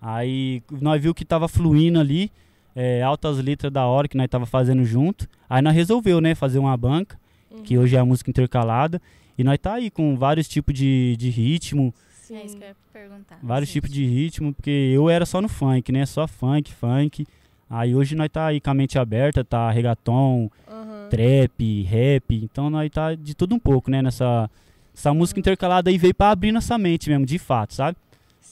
[0.00, 2.30] Aí nós viu que tava fluindo ali,
[2.74, 5.28] é, altas letras da hora que nós tava fazendo junto.
[5.48, 7.18] Aí nós resolveu, né, fazer uma banca,
[7.64, 7.82] que Uhum.
[7.84, 9.00] hoje é a música intercalada.
[9.36, 12.36] E nós tá aí com vários tipos de, de ritmo, Sim.
[12.36, 13.38] É isso que eu ia perguntar.
[13.42, 16.06] vários tipos de ritmo, porque eu era só no funk, né?
[16.06, 17.26] Só funk, funk.
[17.74, 21.08] Aí hoje nós tá aí com a mente aberta, tá reggaeton, Aham.
[21.08, 22.34] trap, rap.
[22.44, 24.02] Então nós tá de tudo um pouco, né?
[24.02, 24.50] Nessa
[24.94, 27.96] essa música intercalada aí veio pra abrir nossa mente mesmo, de fato, sabe?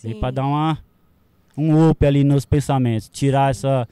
[0.02, 0.20] Veio Sim.
[0.20, 0.78] pra dar uma
[1.54, 3.86] um up ali nos pensamentos, tirar essa,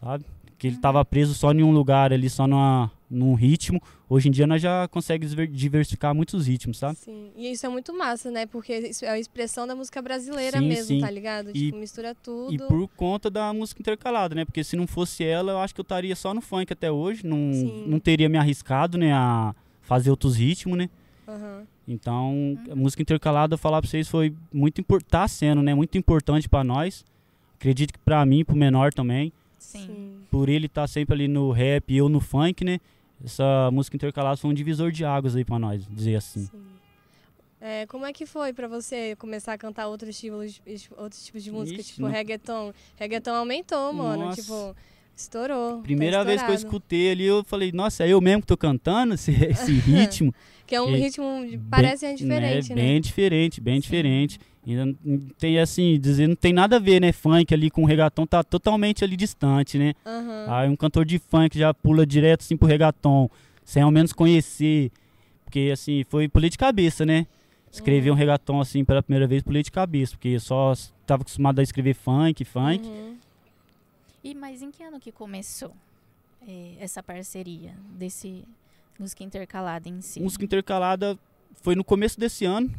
[0.00, 0.24] sabe?
[0.60, 3.80] Que ele tava preso só em um lugar ali, só numa, num ritmo.
[4.10, 6.96] Hoje em dia nós já conseguimos diver- diversificar muitos ritmos, sabe?
[6.98, 7.30] Sim.
[7.34, 8.44] E isso é muito massa, né?
[8.44, 11.00] Porque isso é a expressão da música brasileira Sim, mesmo, sim.
[11.00, 11.48] tá ligado?
[11.48, 12.52] E- Tipo, mistura tudo.
[12.52, 14.44] E por conta da música intercalada, né?
[14.44, 17.26] Porque se não fosse ela, eu acho que eu estaria só no funk até hoje.
[17.26, 17.84] Não, Sim.
[17.86, 19.14] não teria me arriscado, né?
[19.14, 20.90] A fazer outros ritmos, né?
[21.26, 21.62] Aham.
[21.88, 25.74] Então, a música intercalada, eu falar pra vocês, foi muito importante, tá sendo, né?
[25.74, 27.02] Muito importante pra nós.
[27.58, 29.32] Acredito que pra mim, pro menor também.
[29.60, 30.18] Sim.
[30.30, 32.80] Por ele estar sempre ali no rap e eu no funk, né?
[33.24, 36.46] Essa música intercalada foi um divisor de águas aí pra nós, dizer assim.
[36.46, 36.62] Sim.
[37.60, 40.60] É, como é que foi pra você começar a cantar outros tipos,
[40.96, 42.72] outros tipos de música, Ixi, tipo não- reggaeton?
[42.96, 44.24] Reggaeton aumentou, mano.
[44.26, 44.40] Nossa.
[44.40, 44.74] Tipo,
[45.14, 45.76] estourou.
[45.76, 48.56] tá Primeira vez que eu escutei ali, eu falei, nossa, é eu mesmo que tô
[48.56, 50.34] cantando esse, esse ritmo.
[50.66, 51.26] Que é um E- ritmo,
[51.70, 52.74] parece Bem- diferente, né?
[52.76, 52.82] né?
[52.88, 53.80] Bem diferente, bem Sim.
[53.80, 54.40] diferente.
[54.66, 57.12] Ainda não tem assim, dizer, não tem nada a ver, né?
[57.12, 59.94] Funk ali com reggaeton tá totalmente ali distante, né?
[60.04, 60.46] Aham.
[60.48, 63.30] Aí um cantor de funk já pula direto assim pro reggaeton,
[63.64, 64.90] sem ao menos conhecer.
[65.44, 67.26] Porque assim, foi pulei de cabeça, né?
[67.72, 68.16] Escrever Uhum.
[68.16, 71.62] um reggaeton assim pela primeira vez, pulei de cabeça, porque eu só estava acostumado a
[71.62, 72.86] escrever funk, funk.
[72.86, 73.16] Uhum.
[74.22, 75.72] E mas em que ano que começou
[76.46, 78.44] eh, essa parceria desse
[78.98, 80.20] música intercalada em si?
[80.20, 81.18] Música intercalada
[81.62, 82.70] foi no começo desse ano.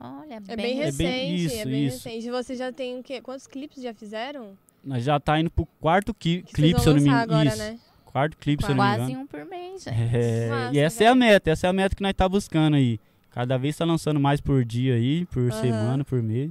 [0.00, 2.08] Olha, É bem bem, É recente, bem- isso, é bem isso.
[2.08, 2.26] recente.
[2.26, 3.20] E você já tem o quê?
[3.20, 4.56] Quantos clipes já fizeram?
[4.84, 7.56] Nós já tá indo pro quarto Que clipe, vocês se eu não me engano.
[7.56, 7.78] né?
[8.04, 9.24] quarto clipe, se eu não me quase engano.
[9.24, 9.94] um por mês, gente.
[10.16, 11.20] É, Massa, e essa é a velho.
[11.20, 12.98] meta, essa é a meta que nós tá buscando aí.
[13.30, 15.60] Cada vez tá lançando mais por dia aí, por Aham.
[15.60, 16.50] semana, por mês.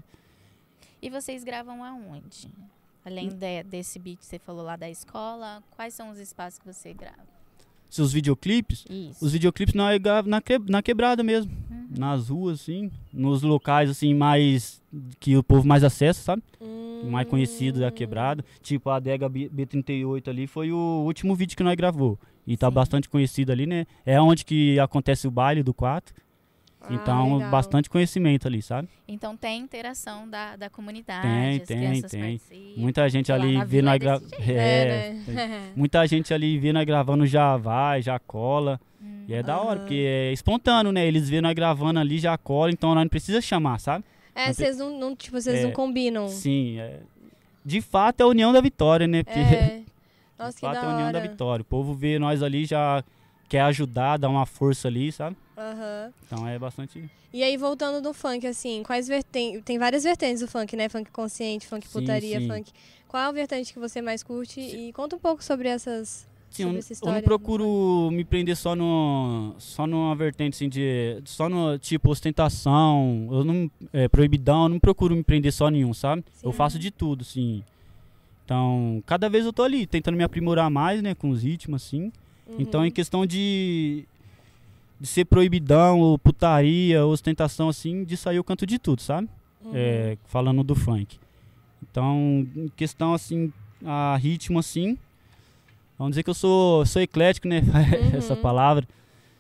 [1.02, 2.48] E vocês gravam aonde?
[3.06, 6.66] Além de- desse beat que você falou lá da escola, quais são os espaços que
[6.66, 7.37] você grava?
[7.90, 9.24] Seus videoclipes, Isso.
[9.26, 11.52] os videoclipes nós gravamos na, que- na quebrada mesmo.
[11.72, 11.88] Uhum.
[11.98, 12.92] Nas ruas, assim.
[13.14, 14.82] Nos locais, assim, mais.
[15.20, 16.44] que o povo mais acessa, sabe?
[16.60, 18.44] O mais conhecido da quebrada.
[18.62, 22.18] Tipo, a adega B- B38 ali foi o último vídeo que nós gravou.
[22.46, 22.74] E tá Sim.
[22.74, 23.86] bastante conhecido ali, né?
[24.06, 26.14] É onde que acontece o baile do 4.
[26.90, 27.52] Ah, então, legal.
[27.52, 28.88] bastante conhecimento ali, sabe?
[29.08, 32.22] Então tem interação da, da comunidade, Tem, as tem, crianças tem.
[32.22, 32.82] participam.
[32.82, 34.22] Muita gente Lá ali vê nós gra...
[34.40, 35.72] É, É, né?
[35.76, 38.80] Muita gente ali vê nós gravando já vai, já cola.
[39.02, 39.26] Hum.
[39.28, 39.80] E é da hora, Aham.
[39.80, 41.06] porque é espontâneo, né?
[41.06, 44.04] Eles vêem nós gravando ali, já cola, então nós não precisa chamar, sabe?
[44.34, 46.28] É, vocês não, não, tipo, vocês É, não combinam.
[46.28, 47.00] Sim, é...
[47.66, 49.24] de fato é a união da vitória, né?
[49.24, 49.82] Porque É.
[49.84, 49.86] de
[50.38, 51.62] Nossa, que fato da é a união da vitória.
[51.62, 53.04] O povo vê nós ali, já
[53.50, 55.36] quer ajudar, dar uma força ali, sabe?
[55.58, 56.14] Aham.
[56.26, 57.04] Então é bastante.
[57.34, 59.62] E aí, voltando do funk, assim, quais vertentes...
[59.64, 60.88] Tem várias vertentes do funk, né?
[60.88, 62.48] Funk consciente, funk Sim, putaria, sim.
[62.48, 62.72] funk...
[63.08, 64.60] Qual é a vertente que você mais curte?
[64.60, 66.28] E conta um pouco sobre essas...
[66.50, 69.86] Sim, eu, sobre não- essa eu história não do procuro me prender só no só
[69.86, 75.14] numa vertente assim de só no tipo ostentação, eu não é, proibidão, eu não procuro
[75.16, 76.24] me prender só nenhum, sabe?
[76.42, 76.58] Eu Sim.
[76.58, 77.64] faço de tudo, sim.
[78.46, 82.12] Então, cada vez eu tô ali tentando me aprimorar mais, né, com os ritmos assim.
[82.58, 82.88] Então, Uhum.
[82.88, 84.06] em questão de
[85.00, 89.28] de ser proibidão, ou putaria, ostentação assim, disso aí eu canto de tudo, sabe?
[89.64, 89.72] Uhum.
[89.74, 91.20] é, falando do funk.
[91.92, 93.52] Então, em questão assim,
[93.86, 94.98] a ritmo assim,
[95.98, 97.62] vamos dizer que eu sou, sou eclético, né?
[98.16, 98.42] Essa Uhum.
[98.42, 98.88] palavra.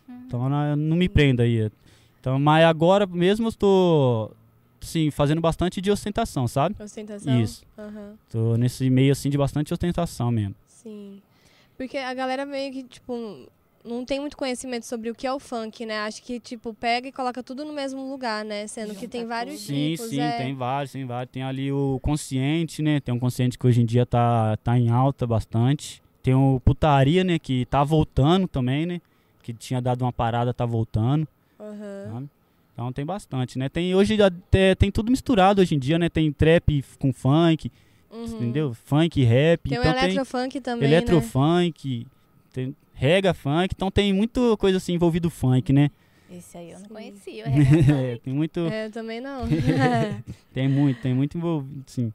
[0.07, 0.21] Uhum.
[0.27, 1.71] Então não, não me prenda aí.
[2.19, 4.35] Então, mas agora mesmo eu estou
[4.81, 6.75] sim, fazendo bastante de ostentação, sabe?
[6.81, 7.41] Ostentação?
[7.41, 7.63] Isso.
[7.77, 8.13] Aham.
[8.29, 10.55] Tô nesse meio assim de bastante ostentação mesmo.
[10.67, 11.21] Sim.
[11.77, 13.47] Porque a galera meio que, tipo,
[13.87, 15.99] não tem muito conhecimento sobre o que é o funk, né?
[15.99, 18.67] Acho que, tipo, pega e coloca tudo no mesmo lugar, né?
[18.67, 19.61] Sendo que tem vários.
[19.61, 20.09] Sim, tipos.
[20.09, 20.37] sim, é.
[20.37, 21.31] tem vários, tem vários.
[21.31, 22.99] Tem ali o consciente, né?
[22.99, 26.01] Tem um consciente que hoje em dia tá, tá em alta bastante.
[26.21, 27.39] Tem o putaria, né?
[27.39, 29.01] Que tá voltando também, né?
[29.41, 31.27] Que tinha dado uma parada, tá voltando.
[31.57, 32.29] Sabe?
[32.73, 33.69] Então tem bastante, né?
[33.69, 36.09] Tem hoje até tem tudo misturado hoje em dia, né?
[36.09, 37.71] Tem trap com funk,
[38.11, 38.23] Uhum.
[38.25, 38.73] entendeu?
[38.73, 40.97] Funk, rap, Tem o então tem eletrofunk também, né?
[40.97, 42.05] eletrofunk,
[42.53, 45.89] tem rega, funk, então tem muita coisa assim envolvido funk, né?
[46.29, 47.45] Esse aí eu não conhecia.
[48.13, 49.43] É, tem muito, É, eu também não.
[50.53, 52.11] tem muito, tem muito envolvido, sim.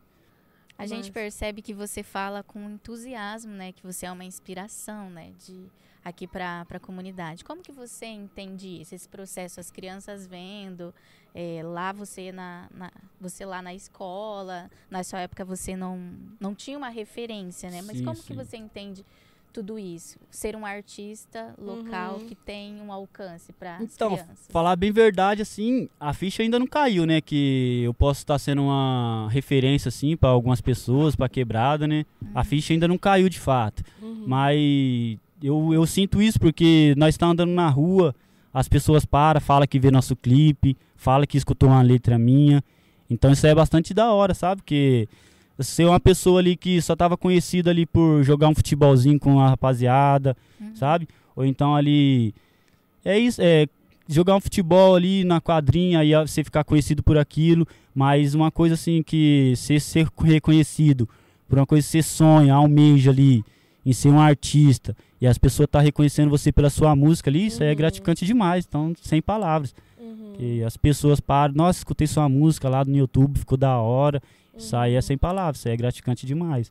[0.76, 3.72] A gente Mas- percebe que você fala com entusiasmo, né?
[3.72, 5.30] Que você é uma inspiração, né?
[5.46, 5.66] De
[6.04, 7.44] aqui para a comunidade.
[7.44, 8.92] Como que você entende isso?
[8.94, 10.92] Esse processo, as crianças vendo,
[11.32, 12.90] é, lá você na, na-
[13.20, 17.80] você lá na escola, na sua época você não, não tinha uma referência, né?
[17.82, 18.34] Mas Sim, como que sim.
[18.34, 19.06] você entende
[19.52, 20.18] tudo isso?
[20.30, 22.26] Ser um artista local Uhum.
[22.26, 24.46] que tem um alcance para as Então, crianças.
[24.48, 27.20] falar bem verdade, assim, a ficha ainda não caiu, né?
[27.20, 32.04] Que eu posso estar sendo uma referência, assim, para algumas pessoas, para quebrada, né?
[32.34, 33.82] A ficha ainda não caiu de fato.
[34.00, 34.24] Uhum.
[34.26, 38.14] Mas eu, eu sinto isso porque nós estamos andando na rua,
[38.54, 42.62] as pessoas param, falam que vê nosso clipe, falam que escutou uma letra minha.
[43.10, 44.62] Então isso aí é bastante da hora, sabe?
[44.62, 45.08] Porque
[45.62, 49.48] ser uma pessoa ali que só tava conhecida ali por jogar um futebolzinho com a
[49.50, 50.74] rapaziada, Uhum.
[50.76, 51.08] sabe?
[51.36, 52.34] Ou então ali.
[53.04, 53.66] É isso, é
[54.08, 58.74] jogar um futebol ali na quadrinha e você ficar conhecido por aquilo, mas uma coisa
[58.74, 61.08] assim que você ser reconhecido
[61.48, 63.44] por uma coisa que você sonha, almeja ali
[63.84, 67.62] em ser um artista e as pessoas tá reconhecendo você pela sua música ali, isso
[67.62, 67.76] é Uhum.
[67.76, 69.74] gratificante demais, então sem palavras.
[70.00, 70.34] Uhum.
[70.38, 74.22] E as pessoas param, nossa, escutei sua música lá no YouTube, ficou da hora.
[74.56, 75.02] Isso aí é Uhum.
[75.02, 76.70] sem palavras, isso aí é gratificante demais.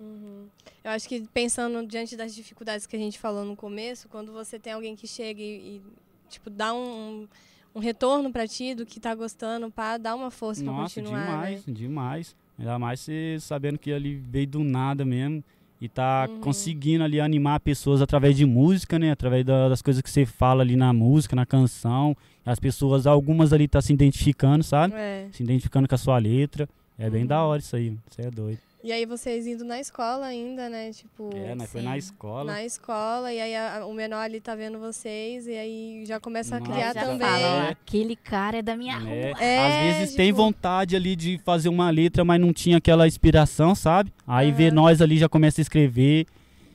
[0.00, 0.46] Uhum.
[0.84, 4.58] Eu acho que pensando diante das dificuldades que a gente falou no começo, quando você
[4.58, 5.82] tem alguém que chega e, e,
[6.30, 7.26] tipo dá um,
[7.74, 11.24] um retorno pra ti do que tá gostando, pá, dá uma força pra Nossa, continuar,
[11.26, 11.72] demais, né?
[11.74, 12.36] demais.
[12.58, 15.44] Ainda mais você sabendo que ali veio do nada mesmo
[15.80, 16.40] e tá Uhum.
[16.40, 19.12] conseguindo ali animar pessoas através de música, né?
[19.12, 22.16] Através da- das coisas que você fala ali na música, na canção.
[22.44, 24.94] As pessoas, algumas ali tá se identificando, sabe?
[24.96, 25.28] É.
[25.30, 26.68] Se identificando com a sua letra.
[26.98, 27.28] É bem Uhum.
[27.28, 28.58] da hora isso aí, você é doido.
[28.82, 30.92] E aí vocês indo na escola ainda, né?
[30.92, 32.44] Tipo, É, nós foi na escola.
[32.52, 36.56] na escola, e aí a- o menor ali tá vendo vocês, e aí já começa
[36.56, 37.18] a Nossa, criar já também.
[37.18, 37.68] falam, É.
[37.70, 39.32] aquele cara é da minha né?
[39.32, 39.42] rua.
[39.44, 39.58] É,
[39.90, 43.74] Às vezes tem tipo- vontade ali de fazer uma letra, mas não tinha aquela inspiração,
[43.74, 44.12] sabe?
[44.26, 44.74] Aí vê Aham.
[44.76, 46.26] nós ali, já começa a escrever,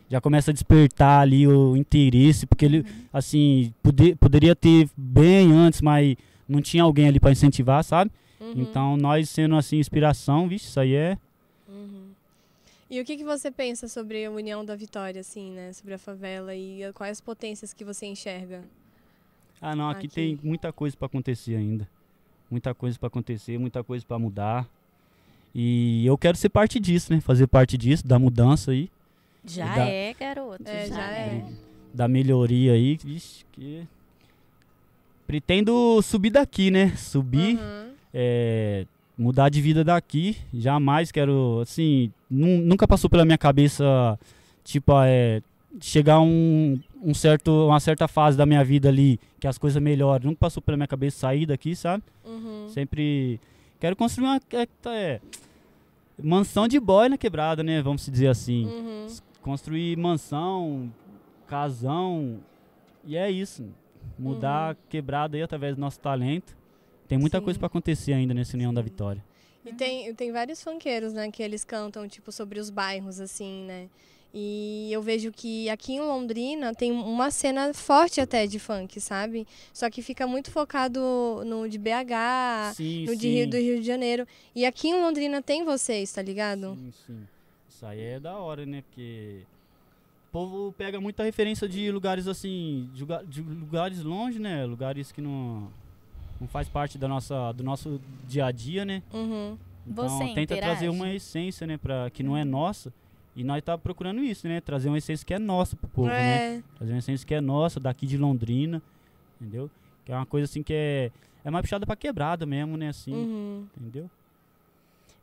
[0.09, 5.81] já começa a despertar ali o interesse, porque ele, assim, poder, poderia ter bem antes,
[5.81, 6.15] mas
[6.47, 8.11] não tinha alguém ali para incentivar, sabe?
[8.43, 11.17] Uhum, Então nós sendo assim inspiração, vixe, isso aí é.
[11.69, 12.09] uhum.
[12.89, 15.73] E o que, que você pensa sobre a União da Vitória, assim, né?
[15.73, 18.61] Sobre a favela e a- quais as potências que você enxerga?
[19.61, 20.15] Ah, não, aqui, Aqui.
[20.15, 21.87] tem muita coisa para acontecer ainda.
[22.51, 24.67] Muita coisa para acontecer, muita coisa para mudar.
[25.55, 27.19] E eu quero ser parte disso, né?
[27.21, 28.91] Fazer parte disso, da mudança aí.
[29.45, 30.63] Já Da- é, garoto.
[30.67, 31.27] É, já, já é.
[31.37, 31.45] é.
[31.93, 33.87] da melhoria aí, vixe, que
[35.25, 36.95] pretendo subir daqui, né?
[36.95, 37.92] Subir, Uhum.
[38.13, 38.85] É,
[39.17, 40.37] mudar de vida daqui.
[40.53, 44.19] Jamais quero, assim, nu- nunca passou pela minha cabeça,
[44.63, 45.41] tipo, é,
[45.81, 50.25] chegar um, um certo, uma certa fase da minha vida ali que as coisas melhoram.
[50.27, 52.03] Nunca passou pela minha cabeça sair daqui, sabe?
[52.23, 52.67] Uhum.
[52.69, 53.39] Sempre
[53.79, 55.21] quero construir uma é, é,
[56.21, 57.81] mansão de boy na quebrada, né?
[57.81, 59.07] Vamos dizer assim Uhum.
[59.41, 60.91] construir mansão,
[61.47, 62.37] casão,
[63.05, 63.65] e é isso.
[64.17, 66.55] Mudar a quebrada aí através do nosso talento.
[67.13, 67.43] Tem muita Sim.
[67.43, 69.23] coisa para acontecer ainda nesse União da Vitória.
[69.63, 73.87] E tem, tem vários funkeiros, né, que eles cantam, tipo, sobre os bairros, assim, né?
[74.33, 79.45] E eu vejo que aqui em Londrina tem uma cena forte até de funk, sabe?
[79.71, 80.99] Só que fica muito focado
[81.45, 84.27] no de BH, sim, no de Rio, do Rio de Janeiro.
[84.55, 86.73] E aqui em Londrina tem vocês, tá ligado?
[86.73, 87.27] Sim, sim.
[87.69, 88.81] Isso aí é da hora, né?
[88.81, 89.41] Porque
[90.29, 94.65] o povo pega muita referência de lugares assim, de lugares longe, né?
[94.65, 95.71] Lugares que não,
[96.39, 99.01] não faz parte da nossa, do nosso dia a dia, né?
[99.13, 99.57] Uhum.
[99.85, 100.89] Então Você tenta trazer interage?
[100.89, 102.93] uma essência, né, para que não é nossa.
[103.35, 104.61] E nós tá procurando isso, né?
[104.61, 106.57] Trazer uma essência que é nossa pro povo, né?
[106.57, 106.63] é.
[106.77, 108.81] Trazer uma essência que é nossa, daqui de Londrina,
[109.41, 109.69] entendeu?
[110.05, 111.11] Que é uma coisa assim que é
[111.45, 113.67] é mais puxada pra quebrada mesmo, né, assim, Uhum.
[113.77, 114.09] entendeu?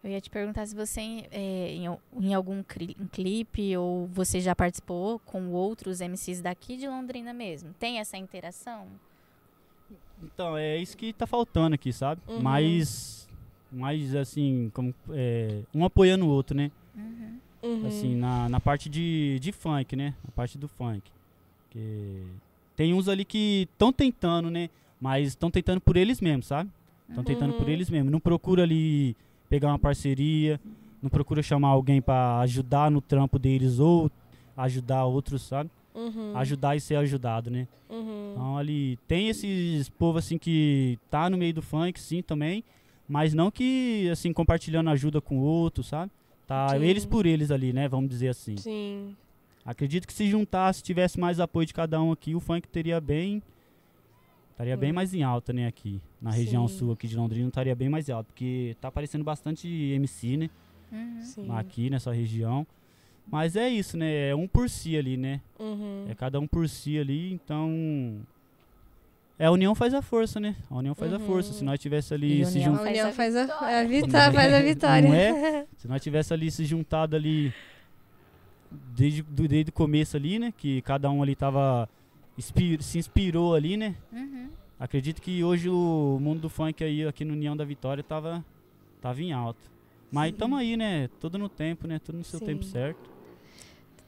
[0.05, 1.87] Eu ia te perguntar se você, é, em,
[2.21, 7.75] em algum um clipe, ou você já participou com outros MCs daqui de Londrina mesmo.
[7.79, 8.87] Tem essa interação?
[10.23, 12.21] Então, é isso que tá faltando aqui, sabe?
[12.29, 12.41] Uhum.
[12.41, 13.21] Mais
[13.73, 16.71] mais assim, como é, um apoiando o outro, né?
[16.97, 17.39] Uhum.
[17.63, 17.87] Uhum.
[17.87, 20.15] Assim, na, na parte de, de funk, né?
[20.25, 21.03] Na parte do funk.
[21.71, 22.25] Que
[22.75, 24.69] tem uns ali que estão tentando, né?
[25.01, 26.69] Mas estão tentando por eles mesmos, sabe?
[27.09, 27.73] Estão tentando por Uhum.
[27.73, 28.11] eles mesmos.
[28.11, 29.17] Não procura ali
[29.49, 30.61] pegar uma parceria,
[31.03, 34.11] não procura chamar alguém pra ajudar no trampo deles ou
[34.57, 35.71] ajudar outros, sabe?
[35.95, 36.37] Uhum.
[36.37, 37.67] Ajudar e ser ajudado, né?
[37.89, 38.31] Uhum.
[38.33, 42.63] Então ali tem esses povo assim que tá no meio do funk, sim, também,
[43.09, 46.11] mas não que assim compartilhando ajuda com outros, sabe?
[46.47, 46.85] Tá Sim.
[46.85, 47.89] eles por eles ali, né?
[47.89, 48.57] Vamos dizer assim.
[48.57, 49.17] Sim.
[49.65, 53.41] Acredito que se juntasse, tivesse mais apoio de cada um aqui, o funk teria bem.
[54.51, 54.95] Estaria bem Hum.
[54.95, 56.01] mais em alta, né, aqui.
[56.21, 56.77] Na região Sim.
[56.79, 58.27] sul aqui de Londrina estaria bem mais em alta.
[58.27, 60.51] Porque tá aparecendo bastante MC, né?
[60.93, 61.21] Uhum.
[61.23, 61.51] Sim.
[61.53, 62.67] Aqui nessa região.
[63.31, 64.29] Mas é isso, né?
[64.31, 65.41] É um por si ali, né?
[65.59, 66.07] Uhum.
[66.09, 68.21] É cada um por si ali, então.
[69.39, 70.55] É, a união faz a força, né?
[70.71, 71.27] A união faz a Uhum.
[71.27, 71.53] força.
[71.53, 72.85] Se nós tivesse E ali se união A juntado.
[72.85, 73.79] Faz união a faz a, vitória.
[73.81, 75.09] a vitória, faz a vitória.
[75.09, 75.67] Não é?
[75.79, 77.55] Se nós tivesse ali se juntado ali
[78.95, 80.53] desde, do, desde o começo ali, né?
[80.57, 81.89] Que cada um ali tava.
[82.37, 83.95] inspir- se inspirou ali, né?
[84.13, 84.49] Uhum.
[84.79, 88.45] Acredito que hoje o mundo do funk aí aqui no União da Vitória tava,
[89.01, 89.61] tava em alta.
[90.13, 91.09] Mas tamo aí, né?
[91.21, 91.99] Tudo no tempo, né?
[91.99, 92.47] Tudo no seu Sim.
[92.47, 93.10] tempo certo.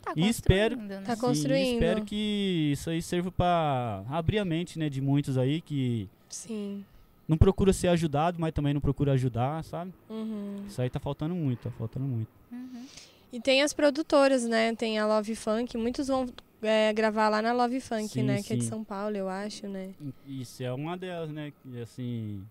[0.02, 1.00] Tá E espero- né?
[1.06, 1.72] Tá Sim, construindo.
[1.74, 6.84] espero que isso aí sirva pra abrir a mente, né, de muitos aí que Sim.
[7.28, 9.92] não procura ser ajudado, mas também não procura ajudar, sabe?
[10.10, 10.64] Uhum.
[10.66, 12.28] Isso aí tá faltando muito, tá faltando muito.
[12.50, 12.84] Uhum.
[13.32, 14.74] E tem as produtoras, né?
[14.74, 15.76] Tem a Love Funk.
[15.78, 16.26] Muitos vão
[16.60, 18.42] é, gravar lá na Love Funk, Sim, né?
[18.42, 18.68] Que é de sim.
[18.68, 19.90] São Paulo, eu acho, né?
[20.26, 21.52] Isso é uma delas, né?
[21.82, 22.42] assim,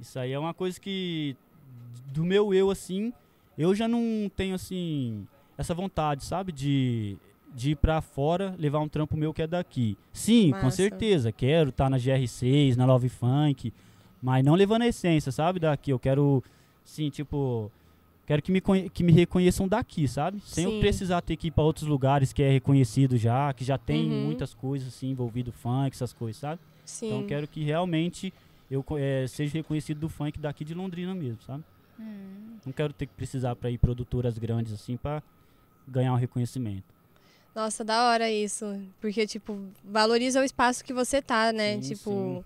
[0.00, 1.36] isso aí é uma coisa que
[2.06, 3.12] do meu eu assim,
[3.56, 5.26] eu já não tenho assim
[5.60, 7.16] essa vontade, sabe, de
[7.52, 9.98] de ir pra fora, levar um trampo meu que é daqui.
[10.12, 10.76] Sim, com Massa.
[10.76, 13.72] certeza, quero estar na GR6, na Love Funk,
[14.22, 15.90] mas não levando a essência, sabe, daqui.
[15.90, 16.44] Eu quero
[16.84, 17.68] sim, tipo,
[18.24, 20.40] quero que me que me reconheçam daqui, sabe?
[20.44, 20.74] Sem Sim.
[20.74, 24.08] eu precisar ter que ir pra outros lugares que é reconhecido já, que já tem
[24.08, 24.26] Uhum.
[24.26, 26.60] muitas coisas assim envolvido funk, essas coisas, sabe?
[26.84, 27.06] Sim.
[27.06, 28.32] Então eu quero que realmente
[28.70, 31.64] eu eh, seja reconhecido do funk daqui de Londrina mesmo, sabe?
[31.98, 32.58] Hum.
[32.64, 35.20] Não quero ter que precisar para ir produtoras grandes assim para
[35.86, 36.84] ganhar um reconhecimento.
[37.54, 38.64] Nossa, da hora isso.
[39.00, 41.74] Porque, tipo, valoriza o espaço que você tá, né?
[41.74, 42.10] Sim, tipo.
[42.10, 42.44] sim.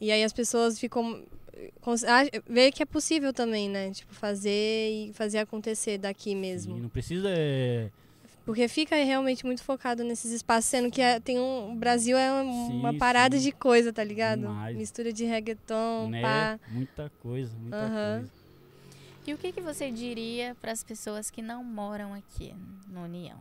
[0.00, 1.22] E aí as pessoas ficam.
[2.06, 3.90] ah, Vê que é possível também, né?
[3.90, 4.50] Tipo, fazer
[4.90, 6.76] e fazer acontecer daqui mesmo.
[6.76, 7.90] E não precisa eh,
[8.44, 12.32] Porque fica realmente muito focado nesses espaços, sendo que é- tem um, o Brasil é
[12.42, 13.42] um- Sim, uma parada sim.
[13.44, 14.40] de coisa, tá ligado?
[14.40, 14.76] Demais.
[14.76, 16.22] Mistura de reggaeton, né?
[16.22, 16.60] pá.
[16.68, 18.16] Muita coisa, muita Aham.
[18.20, 18.37] coisa.
[19.28, 22.54] E o que, que você diria para as pessoas que não moram aqui
[22.90, 23.36] no União?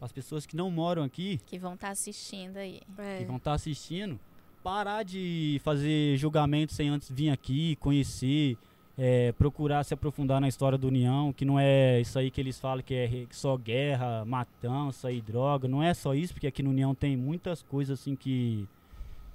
[0.00, 2.80] As pessoas que não moram aqui, Que vão estar assistindo aí.
[2.98, 3.18] É.
[3.18, 4.18] que vão estar assistindo,
[4.64, 8.58] parar de fazer julgamento sem antes vir aqui, conhecer,
[8.98, 12.58] eh, procurar se aprofundar na história do União, que não é isso aí que eles
[12.58, 16.70] falam que é só guerra, matança e droga, não é só isso, porque aqui no
[16.70, 18.66] União tem muitas coisas assim que,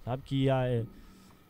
[0.04, 0.84] sabe, que ah, é,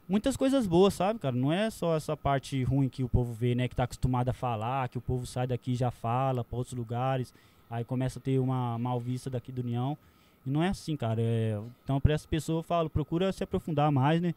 [0.07, 3.53] muitas coisas boas, sabe, cara, não é só essa parte ruim que o povo vê,
[3.55, 6.57] né, que tá acostumado a falar, que o povo sai daqui e já fala para
[6.57, 7.33] outros lugares,
[7.69, 9.97] aí começa a ter uma mal vista daqui do União,
[10.45, 11.21] e não é assim, cara.
[11.21, 14.33] É, então, para essa pessoa, eu falo, procura se aprofundar mais, né?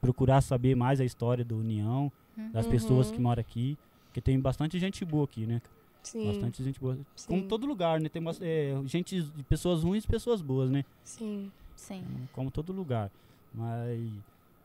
[0.00, 2.10] Procurar saber mais a história do União,
[2.50, 2.70] das Uhum.
[2.72, 3.76] pessoas que moram aqui.
[4.06, 5.60] Porque tem bastante gente boa aqui, né?
[6.02, 6.26] Sim.
[6.28, 6.96] Bastante gente boa.
[7.14, 8.08] sim, Como todo lugar, né?
[8.08, 10.82] Tem é, gente, pessoas ruins e pessoas boas, né?
[11.02, 11.50] Sim.
[11.76, 12.04] Sim.
[12.32, 13.10] Como todo lugar.
[13.52, 14.10] Mas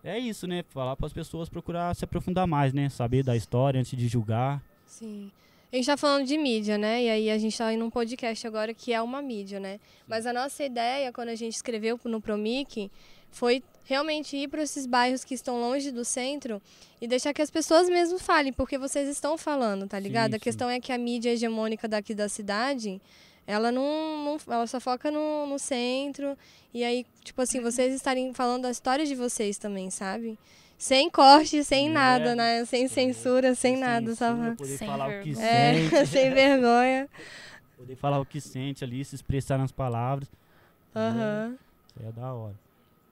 [0.03, 0.63] é isso, né?
[0.69, 2.89] Falar para as pessoas procurar se aprofundar mais, né?
[2.89, 4.63] Saber da história antes de julgar.
[4.85, 5.31] Sim.
[5.71, 7.03] A gente tá falando de mídia, né?
[7.03, 9.79] E aí a gente tá em um podcast agora que é uma mídia, né?
[10.07, 12.89] Mas a nossa ideia, quando a gente escreveu no Promic,
[13.29, 16.61] foi realmente ir para esses bairros que estão longe do centro
[16.99, 20.31] e deixar que as pessoas mesmo falem, porque vocês estão falando, tá ligado?
[20.31, 22.99] Sim, a questão é que a mídia hegemônica daqui da cidade,
[23.49, 26.37] ela não, não ela só foca no, no centro.
[26.73, 30.37] E aí, tipo assim, vocês estarem falando da história de vocês também, sabe?
[30.77, 31.91] Sem corte, sem É.
[31.91, 32.63] nada, né?
[32.65, 34.55] Sem censura, sem nada, censura, sabe?
[34.55, 35.73] Poder Sem falar o que vergonha.
[35.89, 35.95] sente.
[35.95, 37.09] É, sem vergonha.
[37.75, 40.29] Poder falar o que sente ali, se expressar nas palavras.
[40.95, 41.57] Aham.
[41.87, 42.55] Isso aí é da hora.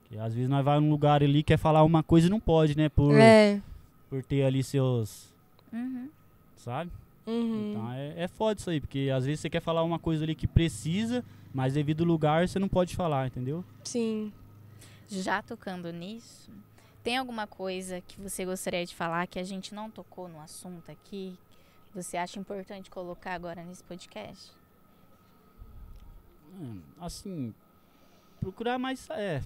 [0.02, 2.76] Porque às vezes nós vai num lugar ali quer falar uma coisa e não pode,
[2.76, 2.88] né?
[2.88, 3.60] Por, É.
[4.08, 5.28] por ter ali seus.
[5.72, 6.08] Uhum.
[6.56, 6.90] Sabe?
[7.28, 7.70] Uhum.
[7.70, 10.34] Então é, é foda isso aí, porque às vezes você quer falar uma coisa ali
[10.34, 13.62] que precisa, mas devido ao lugar você não pode falar, entendeu?
[13.84, 14.32] Sim.
[15.06, 16.50] Já tocando nisso,
[17.02, 20.90] tem alguma coisa que você gostaria de falar que a gente não tocou no assunto
[20.90, 21.38] aqui?
[21.90, 24.52] que Você acha importante colocar agora nesse podcast?
[26.58, 27.54] Hum, Assim,
[28.40, 29.08] procurar mais.
[29.10, 29.42] É.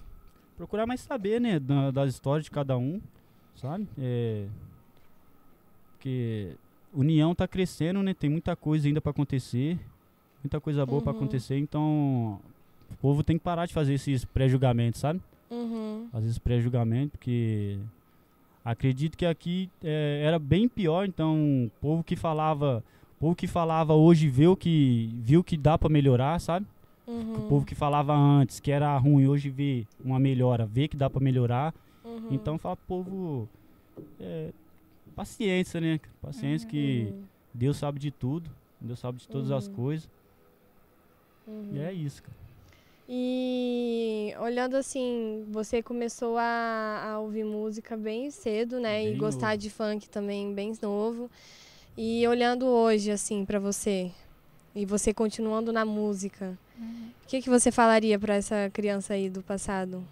[0.55, 1.59] Procurar mais saber, né?
[1.59, 3.01] Da, das histórias de cada um,
[3.55, 3.87] sabe?
[3.97, 4.47] É.
[5.91, 6.55] Porque
[6.93, 8.13] União tá crescendo, né?
[8.13, 9.79] Tem muita coisa ainda pra acontecer.
[10.43, 11.09] Muita coisa boa Uhum.
[11.09, 12.39] acontecer, então.
[12.91, 15.19] O povo tem que parar de fazer esses pré-julgamentos, sabe?
[15.49, 16.07] Uhum.
[16.11, 17.77] Fazer esses pré-julgamentos, porque.
[18.65, 22.83] Acredito que aqui é, era bem pior, então o povo que falava.
[23.17, 26.65] O povo que falava hoje viu que, viu que dá pra melhorar, sabe?
[27.07, 27.35] Uhum.
[27.35, 31.09] O povo que falava antes que era ruim, hoje vê uma melhora, vê que dá
[31.09, 31.73] pra melhorar.
[32.05, 32.27] Uhum.
[32.31, 33.49] Então fala pro povo.
[34.19, 34.51] é,
[35.13, 35.99] paciência, né?
[36.21, 37.23] Paciência que Uhum.
[37.53, 38.49] Deus sabe de tudo.
[38.81, 39.73] Deus sabe de todas as Uhum.
[39.73, 40.09] coisas.
[41.73, 42.37] E é isso, cara.
[43.07, 49.03] E olhando assim, você começou a, a ouvir música bem cedo, né?
[49.03, 49.57] e Bem gostar novo.
[49.61, 51.29] de funk também bem novo.
[51.97, 54.09] E olhando hoje, assim, pra você,
[54.73, 57.09] e você continuando na música, Uhum.
[57.23, 60.03] o que, que você falaria pra essa criança aí do passado?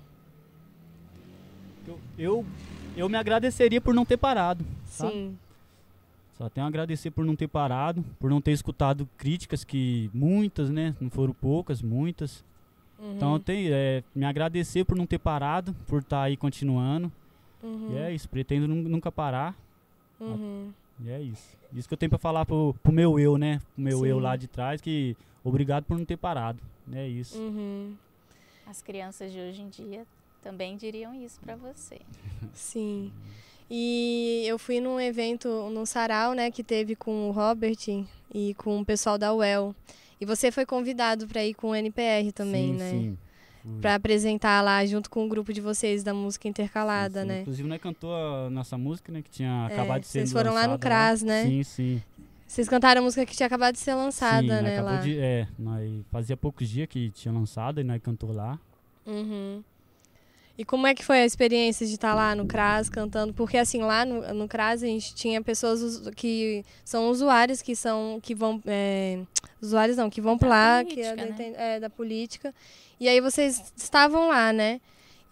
[1.87, 2.45] Eu, eu,
[2.95, 4.65] eu me agradeceria por não ter parado.
[4.85, 5.11] Sabe?
[5.13, 5.37] Sim.
[6.37, 10.69] Só tenho a agradecer por não ter parado, por não ter escutado críticas que muitas,
[10.69, 10.95] né?
[10.99, 12.43] Não foram poucas, muitas.
[12.97, 13.15] Uhum.
[13.15, 17.11] Então eu tenho é, me agradecer por não ter parado, por estar aí continuando.
[17.61, 17.89] Uhum.
[17.91, 19.55] E é isso, pretendo nu- nunca parar.
[20.19, 20.71] Uhum.
[21.03, 21.55] E é isso.
[21.73, 23.59] Isso que eu tenho pra falar pro, pro meu eu, né?
[23.75, 24.21] Pro meu eu Sim.
[24.23, 26.59] lá de trás, que obrigado por não ter parado.
[26.91, 27.37] É isso.
[27.37, 27.93] Uhum.
[28.65, 30.05] As crianças de hoje em dia
[30.41, 31.99] também diriam isso pra você.
[32.53, 33.11] Sim.
[33.69, 37.77] E eu fui num evento, num sarau, né, que teve com o Robert
[38.33, 39.73] e com o pessoal da UEL.
[40.19, 42.89] E você foi convidado para ir com o NPR também, sim, né?
[42.91, 43.17] Sim.
[43.79, 47.27] Pra apresentar lá junto com o grupo de vocês da música Sim, intercalada, sim.
[47.27, 47.41] né?
[47.41, 49.21] Inclusive, nós cantou a nossa música, né?
[49.21, 51.45] Que tinha É, acabado de ser vocês foram lá no CRAS, né?
[51.45, 52.03] Sim, sim.
[52.47, 54.99] Vocês cantaram a música que tinha acabado de ser lançada, sim, né, acabou lá.
[55.01, 58.59] de- é, nós fazia poucos dias que tinha lançado e nós cantou lá.
[59.05, 59.63] Uhum.
[60.57, 63.33] E como é que foi a experiência de estar lá no CRAS cantando?
[63.33, 68.19] Porque assim, lá no, no CRAS a gente tinha pessoas que são usuários que são
[68.21, 69.19] que vão é,
[69.61, 71.53] usuários não, que vão Da pra lá, que é política, da, né?
[71.57, 72.55] é, da política.
[72.99, 74.79] E aí vocês estavam lá, né?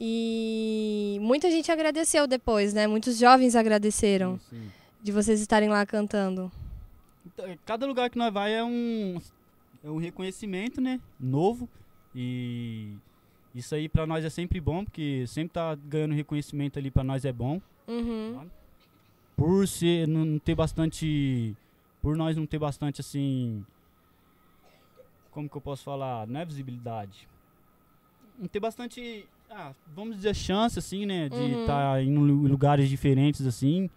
[0.01, 2.87] E muita gente agradeceu depois, né?
[2.87, 4.71] Muitos jovens agradeceram Sim, sim.
[5.03, 6.49] de vocês estarem lá cantando.
[7.25, 9.19] Então, cada lugar que nós vai é um,
[9.83, 10.99] é um reconhecimento, né?
[11.19, 11.67] Novo.
[12.15, 12.93] E
[13.55, 17.25] isso aí pra nós é sempre bom, porque sempre tá ganhando reconhecimento ali pra nós
[17.25, 17.61] é bom.
[17.87, 18.47] Uhum.
[19.35, 21.55] Por ser, não ter bastante.
[22.01, 23.65] Por nós não ter bastante assim.
[25.31, 26.27] Como que eu posso falar?
[26.27, 27.27] Não é visibilidade.
[28.37, 29.25] Não ter bastante.
[29.49, 31.29] Ah, vamos dizer, chance, assim, né?
[31.29, 31.61] De Uhum.
[31.61, 33.89] estar em lu- lugares diferentes, assim.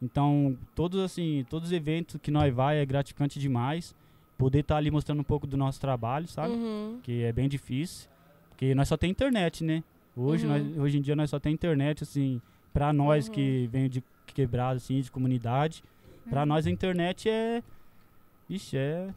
[0.00, 3.94] Então, todos assim, todos os eventos que nós vai é gratificante demais.
[4.36, 6.52] Poder estar ali mostrando um pouco do nosso trabalho, sabe?
[6.54, 6.98] Uhum.
[7.02, 8.08] que é bem difícil,
[8.62, 9.82] porque nós só tem internet, né?
[10.16, 10.52] Hoje, Uhum.
[10.52, 12.40] nós, hoje em dia nós só tem internet, assim,
[12.72, 13.34] pra nós Uhum.
[13.34, 15.82] que vem de quebrado, assim, de comunidade,
[16.30, 16.46] pra Uhum.
[16.46, 17.60] nós a internet é,
[18.48, 19.08] ixi, é,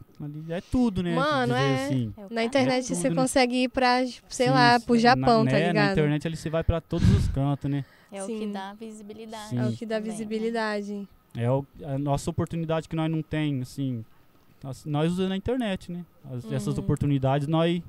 [0.48, 1.14] é tudo, né?
[1.14, 1.84] Mano, Dizer é.
[1.84, 2.12] assim.
[2.16, 3.14] É o Na ca- internet tudo, você né?
[3.14, 5.86] consegue ir pra, sei Sim, lá, pro Japão, na, tá né, ligado?
[5.86, 7.84] Na internet ali você vai pra todos os cantos, né?
[8.10, 8.38] É o Sim.
[8.40, 9.48] que dá visibilidade.
[9.50, 9.58] Sim.
[9.60, 10.10] É o que dá né?
[10.10, 11.08] visibilidade.
[11.36, 14.04] É o- a nossa oportunidade que nós não tem, assim,
[14.64, 16.04] nós, nós usamos a internet, né?
[16.32, 16.82] As- Essas Uhum.
[16.82, 17.80] oportunidades nós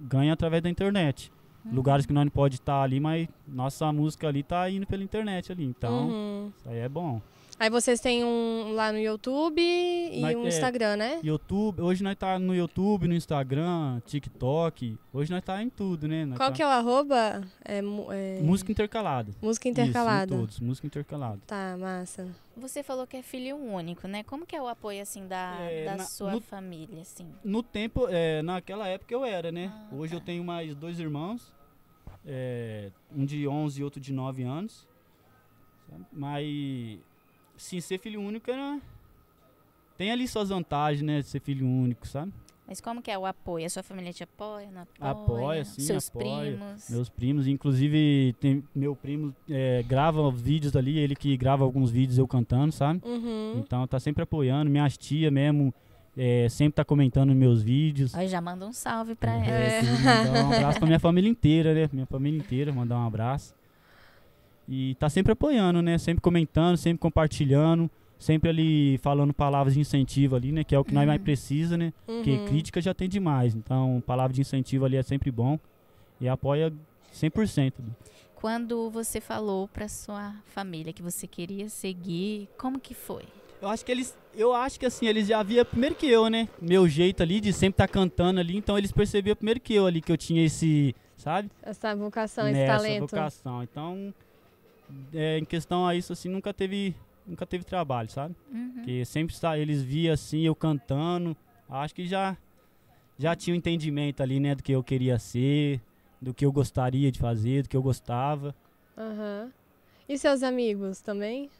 [0.00, 1.32] ganhamos através da internet.
[1.64, 1.74] Uhum.
[1.74, 5.50] Lugares que nós não pode estar ali, mas nossa música ali tá indo pela internet
[5.52, 5.64] ali.
[5.64, 6.52] Então, Uhum.
[6.56, 7.20] isso aí é bom.
[7.58, 11.20] Aí vocês têm um lá no YouTube e Nós- um é, Instagram, né?
[11.22, 14.98] YouTube, hoje nós tá no YouTube, no Instagram, TikTok.
[15.10, 16.26] Hoje nós tá em tudo, né?
[16.26, 17.42] Nós Qual tá- que é o arroba?
[17.64, 19.32] É, é, Música intercalada.
[19.40, 20.34] Música Isso, intercalada.
[20.34, 21.40] em todos, música intercalada.
[21.46, 22.28] Tá, massa.
[22.58, 24.22] Você falou que é filho único, né?
[24.24, 27.26] Como que é o apoio, assim, da, É, da na- sua no- família, assim?
[27.42, 29.72] No tempo, é, naquela época eu era, né?
[29.74, 30.16] Ah, Hoje tá.
[30.18, 31.54] eu tenho mais dois irmãos,
[32.26, 34.86] é, um de 11 e outro de 9 anos.
[36.12, 36.98] Mas,
[37.56, 38.80] sim, ser filho único era...
[39.96, 41.20] Tem ali suas vantagens, né?
[41.20, 42.32] De ser filho único, sabe?
[42.68, 43.64] Mas como que é o apoio?
[43.64, 45.10] A sua família te apoia, não apoia?
[45.10, 46.56] Apoia, sim, Seus apoia.
[46.56, 46.90] primos?
[46.90, 52.18] Meus primos, inclusive tem meu primo é, grava vídeos ali, ele que grava alguns vídeos
[52.18, 53.00] eu cantando, sabe?
[53.04, 53.54] Uhum.
[53.58, 55.72] Então tá sempre apoiando, minhas tia mesmo
[56.16, 58.14] é, sempre tá comentando meus vídeos.
[58.14, 59.58] Ó, já manda um salve pra É, ela.
[59.58, 59.82] É.
[59.82, 61.88] mandar um abraço pra minha família inteira, né?
[61.92, 63.54] Minha família inteira, mandar um abraço.
[64.68, 65.96] E tá sempre apoiando, né?
[65.98, 70.64] Sempre comentando, sempre compartilhando, sempre ali falando palavras de incentivo ali, né?
[70.64, 71.24] Que é o que nós mais Uhum.
[71.24, 71.92] precisa, né?
[72.04, 72.44] Porque Uhum.
[72.44, 73.54] crítica já tem demais.
[73.54, 75.58] Então, palavra de incentivo ali é sempre bom.
[76.20, 76.72] E apoia
[77.12, 77.74] 100%.
[78.34, 83.22] Quando você falou pra sua família que você queria seguir, como que foi?
[83.60, 86.46] Eu acho que eles, eu acho que assim, eles já viam primeiro que eu, né?
[86.60, 90.02] Meu jeito ali de sempre estar cantando ali, então eles percebiam primeiro que eu ali
[90.02, 91.50] que eu tinha esse, sabe?
[91.62, 93.00] Essa vocação, esse Nessa talento.
[93.00, 93.62] vocação.
[93.62, 94.12] Então,
[95.12, 96.94] é, em questão a isso assim, nunca teve,
[97.26, 98.34] nunca teve trabalho, sabe?
[98.52, 98.72] Uhum.
[98.74, 101.36] Porque sempre está, eles via assim eu cantando,
[101.68, 102.36] acho que já
[103.18, 105.80] já tinha um entendimento ali, né, do que eu queria ser,
[106.20, 108.54] do que eu gostaria de fazer, do que eu gostava.
[108.96, 109.50] Aham.
[110.06, 111.50] E seus amigos também?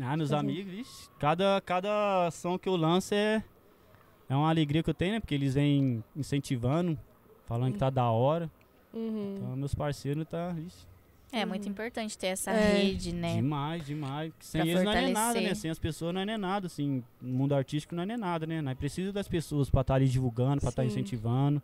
[0.00, 0.38] Ah, meus Uhum.
[0.38, 3.42] amigos, vixe, cada, cada ação que eu lanço é,
[4.28, 5.20] é uma alegria que eu tenho, né?
[5.20, 6.98] Porque eles vêm incentivando,
[7.46, 8.50] falando que tá da hora.
[8.92, 9.36] Uhum.
[9.38, 10.86] Então, meus parceiros tá, vixe,
[11.32, 12.82] É muito importante ter essa É.
[12.82, 13.34] rede, né?
[13.36, 14.32] Demais, demais.
[14.40, 15.48] Sem Pra eles não é nem nada, fortalecer.
[15.48, 15.54] né?
[15.54, 17.02] Sem as pessoas não é nem nada, assim.
[17.20, 18.60] No mundo artístico não é nem nada, né?
[18.60, 20.88] Nós precisamos das pessoas pra estar ali divulgando, pra estar Sim.
[20.88, 21.62] incentivando.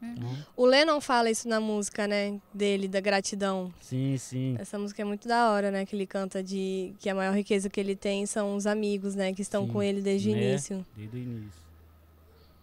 [0.00, 0.12] Uhum.
[0.16, 2.38] Então, O Lennon fala isso na música, né?
[2.52, 3.72] Dele, da gratidão.
[3.80, 4.54] sim, sim.
[4.58, 5.84] Essa música é muito da hora, né?
[5.86, 9.32] Que ele canta de que a maior riqueza que ele tem são os amigos, né?
[9.32, 10.50] Que estão Sim, com ele desde o né?
[10.50, 10.86] início.
[10.96, 11.62] Desde o início.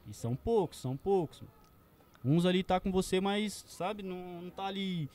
[0.09, 1.41] E são poucos, são poucos.
[2.23, 5.09] Uns ali tá com você, mas, sabe, não, não tá ali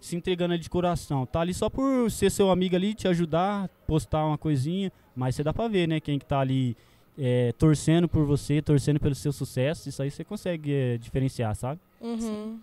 [0.00, 1.26] se entregando ali de coração.
[1.26, 4.90] Tá ali só por ser seu amigo ali, te ajudar, postar uma coisinha.
[5.14, 6.00] Mas você dá pra ver, né?
[6.00, 6.76] Quem que tá ali
[7.18, 9.88] é, torcendo por você, torcendo pelo seu sucesso.
[9.88, 11.78] Isso aí você consegue é, diferenciar, sabe?
[12.00, 12.58] Uhum.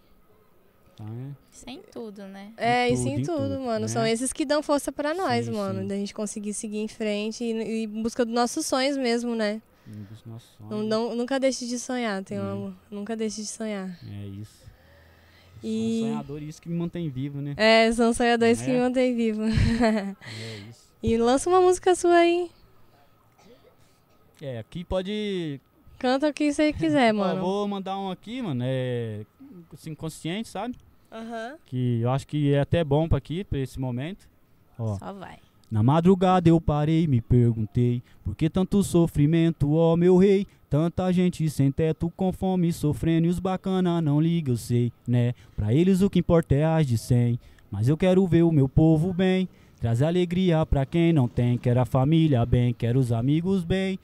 [0.96, 2.52] Então, é- Sem tudo, né?
[2.58, 3.82] É, Em isso em tudo, em tudo, tudo, mano.
[3.82, 3.88] né?
[3.88, 5.82] São esses que dão força pra nós, Sim, mano.
[5.82, 5.88] sim.
[5.88, 9.62] Da gente conseguir seguir em frente e, e em busca dos nossos sonhos mesmo, né?
[9.88, 10.88] um dos nossos Não, sonhos.
[10.90, 12.66] não- nunca deixe de sonhar, tem Hum.
[12.66, 13.98] uma, nunca deixe de sonhar.
[14.06, 14.67] É isso.
[15.68, 17.54] E- Sou sonhador e isso que me mantém vivo, né?
[17.58, 18.74] É, são sonhadores que É.
[18.74, 19.42] me mantêm vivo.
[19.44, 20.16] É
[20.70, 20.88] isso.
[21.04, 22.50] e lança uma música sua aí.
[24.42, 25.60] É, aqui pode
[25.98, 27.42] Canta o que você quiser, mano.
[27.42, 28.62] vou mandar um aqui, mano.
[28.66, 29.26] É.
[29.74, 30.76] Assim, consciente, sabe?
[31.12, 31.56] Aham.
[31.66, 34.28] Que eu acho que é até bom pra aqui, pra esse momento.
[34.78, 34.96] Ó.
[35.00, 35.38] Só vai.
[35.72, 40.48] Na madrugada eu parei e me perguntei Por que tanto sofrimento, ó meu rei?
[40.70, 45.34] Tanta gente sem teto, com fome, sofrendo E os bacana não ligam, eu sei, né?
[45.56, 47.40] Pra eles o que importa é as de cem
[47.72, 49.48] Mas eu quero ver o meu povo bem
[49.80, 53.98] Trazer alegria pra quem não tem Quero a família bem, quero os amigos bem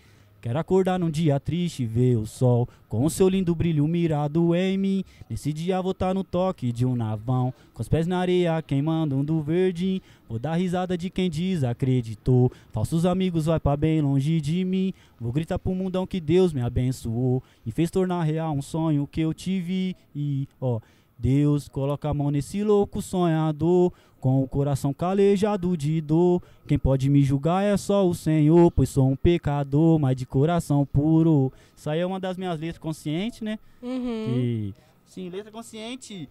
[0.43, 4.53] Quero acordar num dia triste e ver o sol Com o seu lindo brilho mirado
[4.53, 8.19] em mim Nesse dia vou tá no toque de um navão Com os pés na
[8.19, 10.01] areia queimando um do verdinho
[10.33, 12.51] Vou dar risada de quem desacreditou.
[12.71, 14.91] Falsos amigos vai pra bem longe de mim.
[15.21, 19.21] Vou gritar pro mundão que Deus me abençoou e fez tornar real um sonho que
[19.21, 19.95] eu tive.
[20.15, 20.79] E ó,
[21.17, 26.41] Deus coloca a mão nesse louco sonhador, com o coração calejado de dor.
[26.67, 30.85] Quem pode me julgar é só o Senhor, pois sou um pecador, mas de coração
[30.85, 31.51] puro.
[31.75, 33.59] Isso aí é uma das minhas letras conscientes, né?
[33.81, 33.99] Uhum.
[34.25, 34.73] Que,
[35.05, 36.29] sim, letra consciente,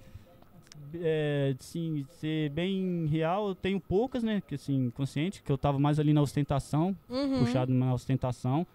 [0.94, 4.42] é, sim, ser bem real, eu tenho poucas, né?
[4.46, 7.40] Que assim, consciente, que eu tava mais ali na ostentação, Uhum.
[7.40, 8.66] puxado na ostentação.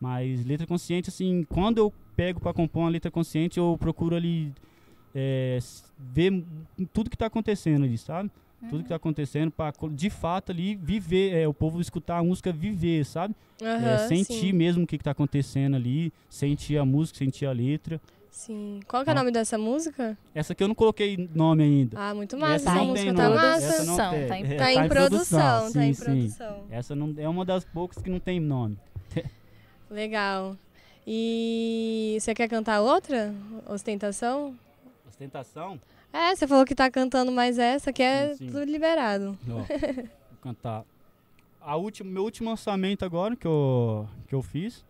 [0.00, 4.52] Mas letra consciente, assim, quando eu pego pra compor uma letra consciente, eu procuro ali
[5.14, 5.58] é,
[5.98, 6.44] ver
[6.92, 8.30] tudo que tá acontecendo ali, sabe?
[8.70, 12.22] Tudo que tá acontecendo pra co- de fato ali viver, é, o povo escutar a
[12.22, 13.34] música viver, sabe?
[13.60, 14.52] É, Aham, sentir sim.
[14.52, 18.00] mesmo o que, que tá acontecendo ali, sentir a música, sentir a letra.
[18.30, 18.78] Sim.
[18.86, 19.18] Qual que é o Ó.
[19.18, 20.16] nome dessa música?
[20.32, 21.98] Essa aqui eu não coloquei nome ainda.
[22.00, 22.70] Ah, muito massa.
[22.70, 23.66] essa música tá massa.
[23.66, 24.28] Essa não Produção, tem.
[24.28, 26.04] tá em- É, Tá em produção, tá em sim, sim.
[26.04, 26.64] produção.
[26.70, 28.78] Essa não, é uma das poucas que não tem nome.
[29.90, 30.56] Legal.
[31.06, 33.34] E você quer cantar outra?
[33.68, 34.54] Ostentação?
[35.12, 35.78] Ostentação?
[36.10, 38.46] É, você falou que tá cantando mais essa, que é Sim, sim.
[38.46, 39.38] tudo liberado.
[39.48, 40.84] Ó, vou cantar.
[41.60, 44.84] A última, meu último lançamento agora que eu, que eu fiz.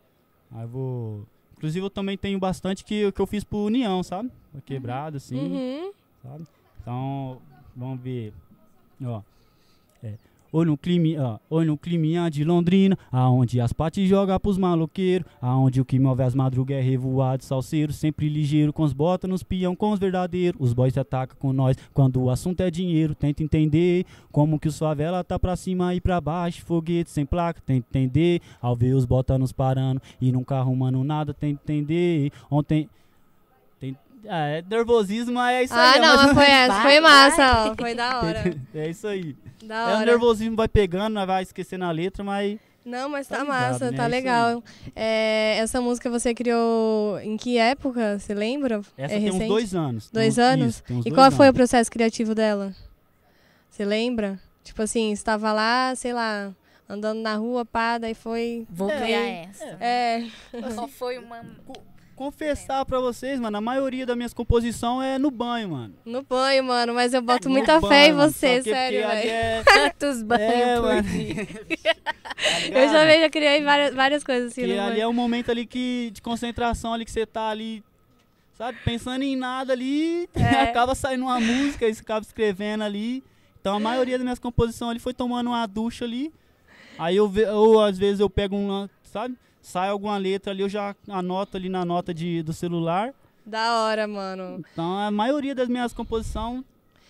[0.53, 1.27] Aí eu vou.
[1.57, 4.31] Inclusive eu também tenho bastante que, que eu fiz pro União, sabe?
[4.64, 5.37] Quebrado, assim.
[5.37, 5.93] Uhum.
[6.23, 6.47] sabe?
[6.81, 7.43] Então,
[7.77, 8.33] vamos ver.
[9.05, 9.23] Ó.
[10.03, 10.14] É.
[10.53, 15.26] Ou no clima, ó, ou no climinha de Londrina, aonde as pates joga pros maloqueiros,
[15.40, 19.42] aonde o que move as madrugas é revoado, salseiro, sempre ligeiro, com os botas nos
[19.42, 20.61] pião, com os verdadeiros.
[20.61, 24.68] Os boys se atacam com nós quando o assunto é dinheiro, tenta entender como que
[24.68, 28.40] os favela tá pra cima e pra baixo, foguete sem placa, tenta entender.
[28.61, 32.30] Ao ver os botas nos parando e nunca arrumando nada, tenta entender.
[32.50, 32.88] Ontem.
[34.23, 35.99] Tem, ah, é nervosismo, mas é isso Ah, aí.
[35.99, 37.70] é não, mais ou foi essa, Vai, foi massa, vai.
[37.70, 37.75] ó.
[37.77, 38.43] Foi da hora.
[38.75, 39.37] é isso aí.
[39.64, 40.07] Da É, o hora.
[40.07, 43.91] nervosismo vai pegando, nós vai esquecendo a letra, mas Não, mas Tá tá, ligado, massa,
[43.91, 43.97] né?
[43.97, 44.64] tá É legal.
[44.97, 48.18] É, essa música você criou em que época?
[48.18, 48.81] Você lembra?
[48.97, 49.43] essa é tem recente?
[49.45, 50.11] uns dois anos.
[50.11, 50.68] Tem Dois uns- anos?
[50.75, 52.75] isso, tem E dois qual foi o processo criativo dela?
[53.70, 54.39] Você lembra?
[54.64, 56.53] Tipo assim, você tava lá, sei lá,
[56.89, 58.66] andando na rua, pá, daí foi.
[58.70, 59.64] Vou É, criar essa.
[59.81, 60.25] É.
[60.75, 61.41] Só foi uma.
[62.14, 65.94] Confessar pra vocês, mano, a maioria das minhas composições é no banho, mano.
[66.04, 69.30] No banho, mano, mas eu boto No muita banho, fé em você, sério, velho.
[69.30, 71.02] é- Quantos banhos É, por mano.
[71.02, 71.48] dia?
[72.72, 74.62] Eu já, já criei várias, várias coisas assim.
[74.66, 75.00] No ali banho.
[75.02, 77.84] é um momento ali que, de concentração ali que você tá ali,
[78.54, 80.62] sabe, pensando em nada ali, É.
[80.62, 83.22] acaba saindo uma música, e você acaba escrevendo ali.
[83.60, 86.32] Então a maioria das minhas composições ali foi tomando uma ducha ali.
[86.98, 90.94] Aí eu, ou às vezes eu pego uma, sabe, sai alguma letra ali, eu já
[91.08, 93.14] anoto ali na nota de, do celular.
[93.46, 94.62] Da hora, mano.
[94.72, 96.62] Então a maioria das minhas composições,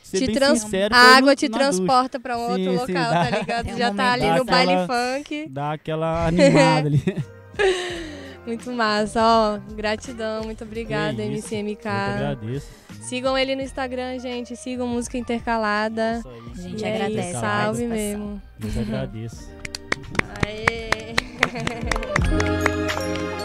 [0.03, 2.93] ser Te bem trans- sincero, A água no- te transporta pra um Sim, outro sim,
[2.93, 3.67] local, dá- tá ligado?
[3.71, 4.87] É um Já tá ali no daquela- baile
[5.19, 5.49] funk.
[5.51, 7.03] Dá aquela animada ali.
[8.47, 9.59] Muito massa, ó.
[9.75, 11.71] Gratidão, muito obrigada, isso, MCMK.
[11.71, 12.67] Eu que agradeço.
[13.01, 14.57] Sigam ele no Instagram, gente.
[14.57, 16.19] Sigam Música Intercalada.
[16.19, 16.41] Isso aí.
[16.41, 18.43] A gente E é agradece a salve mesmo.
[18.61, 19.49] Eu agradeço.
[20.45, 21.15] Aê!
[21.53, 23.42] 嘿嘿嘿。